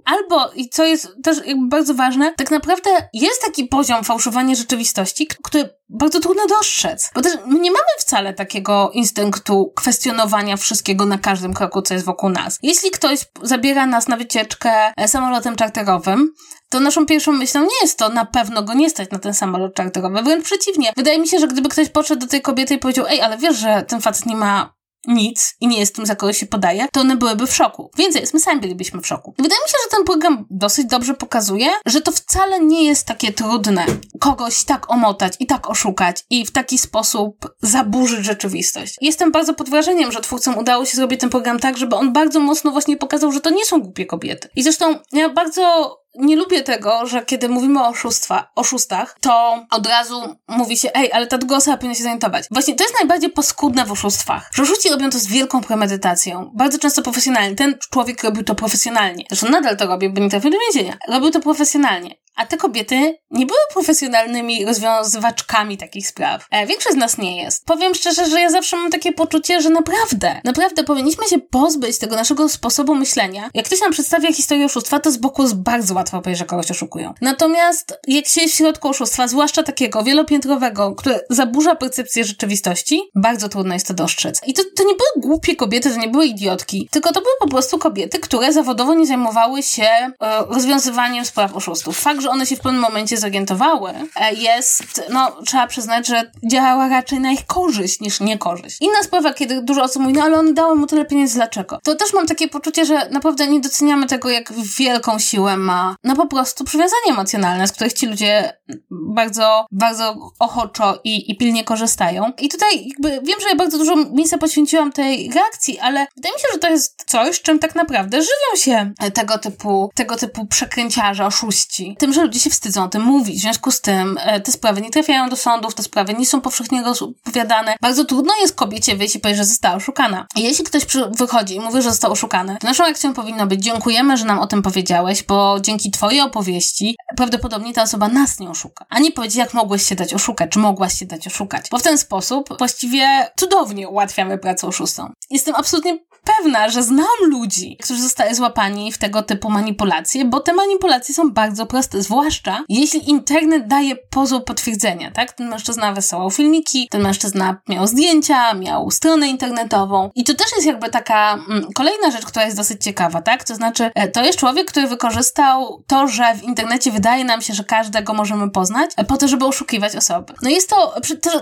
Albo, 0.07 0.51
i 0.55 0.69
co 0.69 0.85
jest 0.85 1.07
też 1.23 1.37
bardzo 1.69 1.93
ważne, 1.93 2.33
tak 2.37 2.51
naprawdę 2.51 2.89
jest 3.13 3.41
taki 3.41 3.65
poziom 3.65 4.03
fałszowania 4.03 4.55
rzeczywistości, 4.55 5.27
który 5.43 5.69
bardzo 5.89 6.19
trudno 6.19 6.47
dostrzec. 6.47 7.11
Bo 7.15 7.21
też 7.21 7.33
my 7.45 7.59
nie 7.59 7.71
mamy 7.71 7.85
wcale 7.99 8.33
takiego 8.33 8.91
instynktu 8.93 9.73
kwestionowania 9.75 10.57
wszystkiego 10.57 11.05
na 11.05 11.17
każdym 11.17 11.53
kroku, 11.53 11.81
co 11.81 11.93
jest 11.93 12.05
wokół 12.05 12.29
nas. 12.29 12.59
Jeśli 12.63 12.91
ktoś 12.91 13.19
zabiera 13.41 13.85
nas 13.85 14.07
na 14.07 14.17
wycieczkę 14.17 14.71
e, 14.97 15.07
samolotem 15.07 15.55
czarterowym, 15.55 16.33
to 16.69 16.79
naszą 16.79 17.05
pierwszą 17.05 17.31
myślą 17.31 17.61
nie 17.61 17.81
jest 17.81 17.99
to 17.99 18.09
na 18.09 18.25
pewno 18.25 18.63
go 18.63 18.73
nie 18.73 18.89
stać 18.89 19.11
na 19.11 19.19
ten 19.19 19.33
samolot 19.33 19.75
czarterowy. 19.75 20.21
Wręcz 20.21 20.45
przeciwnie. 20.45 20.91
Wydaje 20.97 21.19
mi 21.19 21.27
się, 21.27 21.39
że 21.39 21.47
gdyby 21.47 21.69
ktoś 21.69 21.89
podszedł 21.89 22.21
do 22.21 22.27
tej 22.27 22.41
kobiety 22.41 22.73
i 22.73 22.77
powiedział, 22.77 23.05
ej, 23.09 23.21
ale 23.21 23.37
wiesz, 23.37 23.57
że 23.57 23.83
ten 23.87 24.01
facet 24.01 24.25
nie 24.25 24.35
ma 24.35 24.76
nic 25.07 25.55
i 25.61 25.67
nie 25.67 25.79
jest 25.79 25.95
tym, 25.95 26.05
za 26.05 26.15
kogo 26.15 26.33
się 26.33 26.45
podaje, 26.45 26.87
to 26.93 27.01
one 27.01 27.15
byłyby 27.15 27.47
w 27.47 27.55
szoku. 27.55 27.91
Więcej 27.97 28.23
my 28.33 28.39
sami 28.39 28.61
bylibyśmy 28.61 29.01
w 29.01 29.07
szoku. 29.07 29.33
Wydaje 29.37 29.61
mi 29.65 29.69
się, 29.69 29.77
że 29.83 29.97
ten 29.97 30.05
program 30.05 30.45
dosyć 30.49 30.85
dobrze 30.85 31.13
pokazuje, 31.13 31.69
że 31.85 32.01
to 32.01 32.11
wcale 32.11 32.59
nie 32.59 32.83
jest 32.83 33.05
takie 33.05 33.33
trudne 33.33 33.85
kogoś 34.19 34.63
tak 34.63 34.91
omotać 34.91 35.33
i 35.39 35.45
tak 35.45 35.69
oszukać 35.69 36.23
i 36.29 36.45
w 36.45 36.51
taki 36.51 36.77
sposób 36.77 37.55
zaburzyć 37.61 38.25
rzeczywistość. 38.25 38.95
Jestem 39.01 39.31
bardzo 39.31 39.53
pod 39.53 39.69
wrażeniem, 39.69 40.11
że 40.11 40.21
twórcom 40.21 40.57
udało 40.57 40.85
się 40.85 40.95
zrobić 40.95 41.19
ten 41.19 41.29
program 41.29 41.59
tak, 41.59 41.77
żeby 41.77 41.95
on 41.95 42.13
bardzo 42.13 42.39
mocno 42.39 42.71
właśnie 42.71 42.97
pokazał, 42.97 43.31
że 43.31 43.41
to 43.41 43.49
nie 43.49 43.65
są 43.65 43.81
głupie 43.81 44.05
kobiety. 44.05 44.49
I 44.55 44.63
zresztą 44.63 44.95
ja 45.11 45.29
bardzo 45.29 45.95
nie 46.17 46.36
lubię 46.36 46.63
tego, 46.63 47.05
że 47.05 47.25
kiedy 47.25 47.50
mówimy 47.50 47.83
o 47.83 47.88
oszustwa, 47.88 48.51
oszustach, 48.55 49.17
to 49.21 49.65
od 49.71 49.88
razu 49.88 50.36
mówi 50.47 50.77
się, 50.77 50.89
ej, 50.93 51.12
ale 51.12 51.27
ta 51.27 51.38
druga 51.38 51.55
osoba 51.55 51.77
powinna 51.77 51.95
się 51.95 52.03
zorientować. 52.03 52.45
Właśnie 52.51 52.75
to 52.75 52.83
jest 52.83 52.95
najbardziej 53.00 53.29
paskudne 53.29 53.86
w 53.86 53.91
oszustwach, 53.91 54.50
że 54.53 54.63
oszuści 54.63 54.89
robią 54.89 55.09
to 55.09 55.19
z 55.19 55.27
wielką 55.27 55.62
premedytacją, 55.62 56.51
bardzo 56.53 56.79
często 56.79 57.01
profesjonalnie. 57.01 57.55
Ten 57.55 57.77
człowiek 57.91 58.24
robił 58.24 58.43
to 58.43 58.55
profesjonalnie. 58.55 59.25
Zresztą 59.29 59.50
nadal 59.50 59.77
to 59.77 59.88
robi, 59.88 60.09
bo 60.09 60.21
nie 60.21 60.29
trafił 60.29 60.51
do 60.51 60.57
więzienia. 60.59 60.97
Robił 61.07 61.31
to 61.31 61.39
profesjonalnie. 61.39 62.15
A 62.38 62.46
te 62.46 62.58
kobiety 62.58 63.17
nie 63.32 63.46
były 63.46 63.60
profesjonalnymi 63.74 64.65
rozwiązywaczkami 64.65 65.77
takich 65.77 66.08
spraw. 66.08 66.46
E, 66.51 66.67
większość 66.67 66.96
z 66.96 67.00
nas 67.00 67.17
nie 67.17 67.44
jest. 67.44 67.65
Powiem 67.65 67.96
szczerze, 67.96 68.25
że 68.25 68.41
ja 68.41 68.50
zawsze 68.50 68.77
mam 68.77 68.91
takie 68.91 69.13
poczucie, 69.13 69.62
że 69.62 69.70
naprawdę, 69.70 70.41
naprawdę 70.44 70.84
powinniśmy 70.84 71.27
się 71.27 71.39
pozbyć 71.39 71.98
tego 71.98 72.15
naszego 72.15 72.50
sposobu 72.50 72.96
myślenia. 72.96 73.50
Jak 73.53 73.65
ktoś 73.65 73.82
nam 73.82 73.91
przedstawia 73.91 74.34
historię 74.34 74.65
oszustwa, 74.65 75.00
to 75.00 75.12
z 75.12 75.17
boku 75.17 75.41
jest 75.41 75.56
bardzo 75.56 75.94
łatwo 75.94 76.22
powiedzieć, 76.22 76.39
że 76.39 76.46
kogoś 76.46 76.72
oszukują. 76.72 77.13
Natomiast 77.22 78.00
jak 78.08 78.27
się 78.27 78.48
w 78.48 78.53
środku 78.53 78.89
oszustwa, 78.89 79.27
zwłaszcza 79.27 79.63
takiego 79.63 80.03
wielopiętrowego, 80.03 80.96
które 80.96 81.20
zaburza 81.29 81.75
percepcję 81.75 82.24
rzeczywistości, 82.24 83.01
bardzo 83.15 83.50
trudno 83.50 83.74
jest 83.74 83.88
to 83.88 83.94
dostrzec. 83.94 84.41
I 84.48 84.53
to, 84.53 84.63
to 84.77 84.84
nie 84.84 84.96
były 84.96 85.10
głupie 85.17 85.56
kobiety, 85.56 85.91
to 85.91 85.98
nie 86.00 86.08
były 86.08 86.25
idiotki, 86.25 86.89
tylko 86.91 87.13
to 87.13 87.22
były 87.22 87.34
po 87.39 87.48
prostu 87.48 87.77
kobiety, 87.77 88.20
które 88.20 88.53
zawodowo 88.53 88.94
nie 88.94 89.06
zajmowały 89.08 89.63
się 89.63 89.84
e, 89.84 90.12
rozwiązywaniem 90.50 91.25
spraw 91.25 91.56
oszustów. 91.56 92.00
Fakt, 92.00 92.26
że 92.27 92.31
one 92.31 92.46
się 92.46 92.55
w 92.55 92.60
pewnym 92.60 92.81
momencie 92.81 93.17
zorientowały, 93.17 93.93
e, 94.15 94.34
jest, 94.34 95.03
no, 95.10 95.31
trzeba 95.46 95.67
przyznać, 95.67 96.07
że 96.07 96.31
działała 96.51 96.88
raczej 96.88 97.19
na 97.19 97.31
ich 97.31 97.46
korzyść 97.46 98.00
niż 98.00 98.19
niekorzyść. 98.19 98.77
Inna 98.81 99.03
sprawa, 99.03 99.34
kiedy 99.34 99.62
dużo 99.62 99.84
osób 99.84 100.01
mówi, 100.01 100.13
no 100.13 100.24
ale 100.24 100.39
on 100.39 100.53
dały 100.53 100.75
mu 100.75 100.88
tyle 100.88 101.05
pieniędzy, 101.05 101.36
dlaczego? 101.36 101.79
To 101.84 101.96
też 101.96 102.13
mam 102.13 102.27
takie 102.27 102.48
poczucie, 102.48 102.86
że 102.86 103.10
naprawdę 103.10 103.48
nie 103.48 103.60
doceniamy 103.60 104.05
tego, 104.05 104.29
jak 104.29 104.53
wielką 104.79 105.19
siłę 105.19 105.57
ma, 105.57 105.96
no 106.03 106.15
po 106.15 106.27
prostu 106.27 106.63
przywiązanie 106.63 107.12
emocjonalne, 107.12 107.67
z 107.67 107.72
których 107.72 107.93
ci 107.93 108.07
ludzie 108.07 108.53
bardzo, 108.91 109.65
bardzo 109.72 110.31
ochoczo 110.39 111.00
i, 111.03 111.31
i 111.31 111.38
pilnie 111.38 111.63
korzystają. 111.63 112.31
I 112.39 112.50
tutaj 112.50 112.88
jakby 112.88 113.10
wiem, 113.10 113.39
że 113.41 113.50
ja 113.50 113.55
bardzo 113.55 113.77
dużo 113.77 113.96
miejsca 113.96 114.38
poświęciłam 114.38 114.91
tej 114.91 115.31
reakcji, 115.31 115.79
ale 115.79 116.07
wydaje 116.15 116.36
mi 116.36 116.41
się, 116.41 116.48
że 116.53 116.60
to 116.60 116.69
jest 116.69 117.03
coś, 117.07 117.41
czym 117.41 117.60
tak 117.60 117.75
naprawdę 117.75 118.22
żywią 118.22 118.63
się 118.63 118.91
tego 119.13 119.38
typu, 119.38 119.91
tego 119.96 120.15
typu 120.15 120.46
przekręciarze, 120.46 121.25
oszuści. 121.25 121.96
Tym, 122.00 122.13
że 122.17 122.24
ludzie 122.24 122.39
się 122.39 122.50
wstydzą 122.50 122.83
o 122.83 122.88
tym 122.88 123.01
mówić. 123.01 123.38
W 123.38 123.41
związku 123.41 123.71
z 123.71 123.81
tym 123.81 124.17
e, 124.21 124.41
te 124.41 124.51
sprawy 124.51 124.81
nie 124.81 124.89
trafiają 124.89 125.29
do 125.29 125.36
sądów, 125.36 125.75
te 125.75 125.83
sprawy 125.83 126.13
nie 126.13 126.25
są 126.25 126.41
powszechnie 126.41 126.83
rozpowiadane. 126.83 127.75
Bardzo 127.81 128.05
trudno 128.05 128.33
jest 128.41 128.55
kobiecie 128.55 128.95
wyjść 128.95 129.15
i 129.15 129.19
powiedzieć, 129.19 129.38
że 129.38 129.45
została 129.45 129.75
oszukana. 129.75 130.27
Jeśli 130.36 130.65
ktoś 130.65 130.83
wychodzi 131.12 131.55
i 131.55 131.59
mówi, 131.59 131.81
że 131.81 131.89
został 131.89 132.12
oszukany, 132.12 132.57
to 132.62 132.67
naszą 132.67 132.83
reakcją 132.83 133.13
powinno 133.13 133.47
być 133.47 133.63
dziękujemy, 133.63 134.17
że 134.17 134.25
nam 134.25 134.39
o 134.39 134.47
tym 134.47 134.62
powiedziałeś, 134.62 135.24
bo 135.24 135.59
dzięki 135.62 135.91
twojej 135.91 136.21
opowieści 136.21 136.95
prawdopodobnie 137.17 137.74
ta 137.74 137.83
osoba 137.83 138.07
nas 138.07 138.39
nie 138.39 138.50
oszuka. 138.50 138.86
A 138.89 139.00
nie 139.00 139.12
powiedzieć, 139.12 139.38
jak 139.38 139.53
mogłeś 139.53 139.83
się 139.83 139.95
dać 139.95 140.13
oszukać, 140.13 140.51
czy 140.51 140.59
mogłaś 140.59 141.00
się 141.00 141.05
dać 141.05 141.27
oszukać. 141.27 141.69
Bo 141.71 141.77
w 141.77 141.83
ten 141.83 141.97
sposób 141.97 142.57
właściwie 142.57 143.31
cudownie 143.39 143.89
ułatwiamy 143.89 144.38
pracę 144.38 144.67
oszustom. 144.67 145.13
Jestem 145.29 145.55
absolutnie 145.55 146.00
pewna, 146.36 146.69
że 146.69 146.84
znam 146.84 147.07
ludzi, 147.22 147.77
którzy 147.84 148.01
zostali 148.01 148.36
złapani 148.36 148.91
w 148.91 148.98
tego 148.98 149.22
typu 149.22 149.50
manipulacje, 149.50 150.25
bo 150.25 150.39
te 150.39 150.53
manipulacje 150.53 151.15
są 151.15 151.31
bardzo 151.31 151.65
proste, 151.65 152.01
zwłaszcza 152.01 152.63
jeśli 152.69 153.10
internet 153.10 153.67
daje 153.67 153.96
pozór 153.96 154.46
potwierdzenia, 154.46 155.12
tak? 155.12 155.31
Ten 155.31 155.50
mężczyzna 155.50 155.93
wysyłał 155.93 156.31
filmiki, 156.31 156.88
ten 156.91 157.01
mężczyzna 157.01 157.62
miał 157.69 157.88
zdjęcia, 157.88 158.53
miał 158.53 158.91
stronę 158.91 159.27
internetową 159.27 160.10
i 160.15 160.24
to 160.24 160.34
też 160.34 160.48
jest 160.55 160.65
jakby 160.65 160.89
taka 160.89 161.34
mm, 161.50 161.74
kolejna 161.74 162.12
rzecz, 162.12 162.25
która 162.25 162.46
jest 162.46 162.57
dosyć 162.57 162.84
ciekawa, 162.84 163.22
tak? 163.22 163.43
To 163.43 163.55
znaczy, 163.55 163.91
e, 163.96 164.07
to 164.07 164.24
jest 164.24 164.39
człowiek, 164.39 164.67
który 164.72 164.88
wykorzystał 164.88 165.84
to, 165.88 166.07
że 166.07 166.36
w 166.36 166.43
internecie 166.43 166.91
wydaje 166.91 167.25
nam 167.25 167.41
się, 167.41 167.53
że 167.53 167.63
każdego 167.63 168.13
możemy 168.13 168.51
poznać, 168.51 168.91
e, 168.98 169.05
po 169.05 169.17
to, 169.17 169.27
żeby 169.27 169.46
oszukiwać 169.46 169.96
osoby. 169.96 170.34
No 170.41 170.50
jest 170.50 170.69
to, 170.69 170.93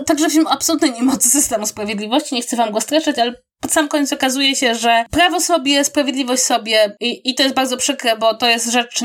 także 0.06 0.30
film 0.30 0.46
absolutnie 0.50 0.90
nie 0.90 1.02
mocy 1.02 1.30
systemu 1.38 1.66
sprawiedliwości, 1.66 2.34
nie 2.34 2.42
chcę 2.42 2.56
wam 2.56 2.72
go 2.72 2.80
streszczać, 2.80 3.18
ale 3.18 3.45
pod 3.60 3.72
sam 3.72 3.88
koniec 3.88 4.12
okazuje 4.12 4.56
się, 4.56 4.74
że 4.74 5.04
prawo 5.10 5.40
sobie, 5.40 5.84
sprawiedliwość 5.84 6.42
sobie 6.42 6.96
i, 7.00 7.30
i 7.30 7.34
to 7.34 7.42
jest 7.42 7.54
bardzo 7.54 7.76
przykre, 7.76 8.16
bo 8.16 8.34
to 8.34 8.48
jest 8.48 8.72
rzecz 8.72 9.00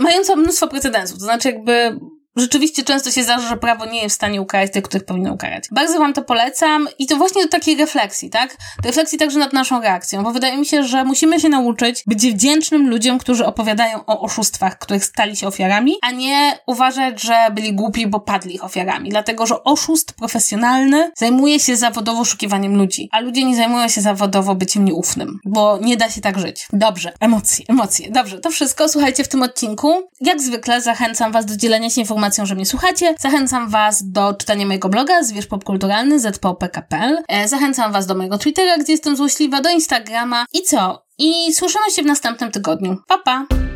mająca 0.00 0.36
mnóstwo 0.36 0.68
precedensów. 0.68 1.18
To 1.18 1.24
znaczy 1.24 1.48
jakby 1.48 1.98
rzeczywiście 2.40 2.84
często 2.84 3.10
się 3.10 3.22
zdarza, 3.22 3.48
że 3.48 3.56
prawo 3.56 3.86
nie 3.86 4.02
jest 4.02 4.14
w 4.14 4.16
stanie 4.16 4.40
ukarać 4.40 4.72
tych, 4.72 4.84
których 4.84 5.04
powinno 5.04 5.32
ukarać. 5.32 5.64
Bardzo 5.70 5.98
wam 5.98 6.12
to 6.12 6.22
polecam 6.22 6.88
i 6.98 7.06
to 7.06 7.16
właśnie 7.16 7.42
do 7.42 7.48
takiej 7.48 7.76
refleksji, 7.76 8.30
tak? 8.30 8.56
Refleksji 8.84 9.18
także 9.18 9.38
nad 9.38 9.52
naszą 9.52 9.80
reakcją, 9.80 10.22
bo 10.22 10.30
wydaje 10.30 10.56
mi 10.56 10.66
się, 10.66 10.84
że 10.84 11.04
musimy 11.04 11.40
się 11.40 11.48
nauczyć 11.48 12.02
być 12.06 12.26
wdzięcznym 12.26 12.90
ludziom, 12.90 13.18
którzy 13.18 13.46
opowiadają 13.46 14.04
o 14.06 14.20
oszustwach, 14.20 14.78
których 14.78 15.04
stali 15.04 15.36
się 15.36 15.46
ofiarami, 15.46 15.94
a 16.02 16.10
nie 16.10 16.58
uważać, 16.66 17.22
że 17.22 17.34
byli 17.52 17.74
głupi, 17.74 18.06
bo 18.06 18.20
padli 18.20 18.54
ich 18.54 18.64
ofiarami. 18.64 19.10
Dlatego, 19.10 19.46
że 19.46 19.64
oszust 19.64 20.12
profesjonalny 20.12 21.10
zajmuje 21.16 21.60
się 21.60 21.76
zawodowo 21.76 22.20
oszukiwaniem 22.20 22.76
ludzi, 22.76 23.08
a 23.12 23.20
ludzie 23.20 23.44
nie 23.44 23.56
zajmują 23.56 23.88
się 23.88 24.00
zawodowo 24.00 24.54
byciem 24.54 24.84
nieufnym, 24.84 25.38
bo 25.44 25.78
nie 25.78 25.96
da 25.96 26.10
się 26.10 26.20
tak 26.20 26.38
żyć. 26.38 26.68
Dobrze, 26.72 27.12
emocje, 27.20 27.64
emocje. 27.68 28.10
Dobrze, 28.10 28.38
to 28.38 28.50
wszystko 28.50 28.88
słuchajcie 28.88 29.24
w 29.24 29.28
tym 29.28 29.42
odcinku. 29.42 30.08
Jak 30.20 30.40
zwykle 30.40 30.80
zachęcam 30.80 31.32
was 31.32 31.46
do 31.46 31.56
dzielenia 31.56 31.90
się 31.90 32.00
informacjami 32.00 32.29
informacją, 32.30 32.46
że 32.46 32.54
mnie 32.54 32.66
słuchacie. 32.66 33.14
Zachęcam 33.18 33.68
Was 33.68 34.10
do 34.10 34.34
czytania 34.34 34.66
mojego 34.66 34.88
bloga 34.88 35.22
Zwierz 35.22 35.46
Popkulturalny 35.46 36.20
zpopk.pl. 36.20 37.18
E, 37.28 37.48
zachęcam 37.48 37.92
Was 37.92 38.06
do 38.06 38.14
mojego 38.14 38.38
Twittera, 38.38 38.78
gdzie 38.78 38.92
jestem 38.92 39.16
złośliwa, 39.16 39.60
do 39.60 39.70
Instagrama 39.70 40.46
i 40.52 40.62
co? 40.62 41.06
I 41.18 41.52
słyszymy 41.52 41.90
się 41.90 42.02
w 42.02 42.06
następnym 42.06 42.50
tygodniu. 42.50 42.96
Pa, 43.08 43.18
pa! 43.18 43.69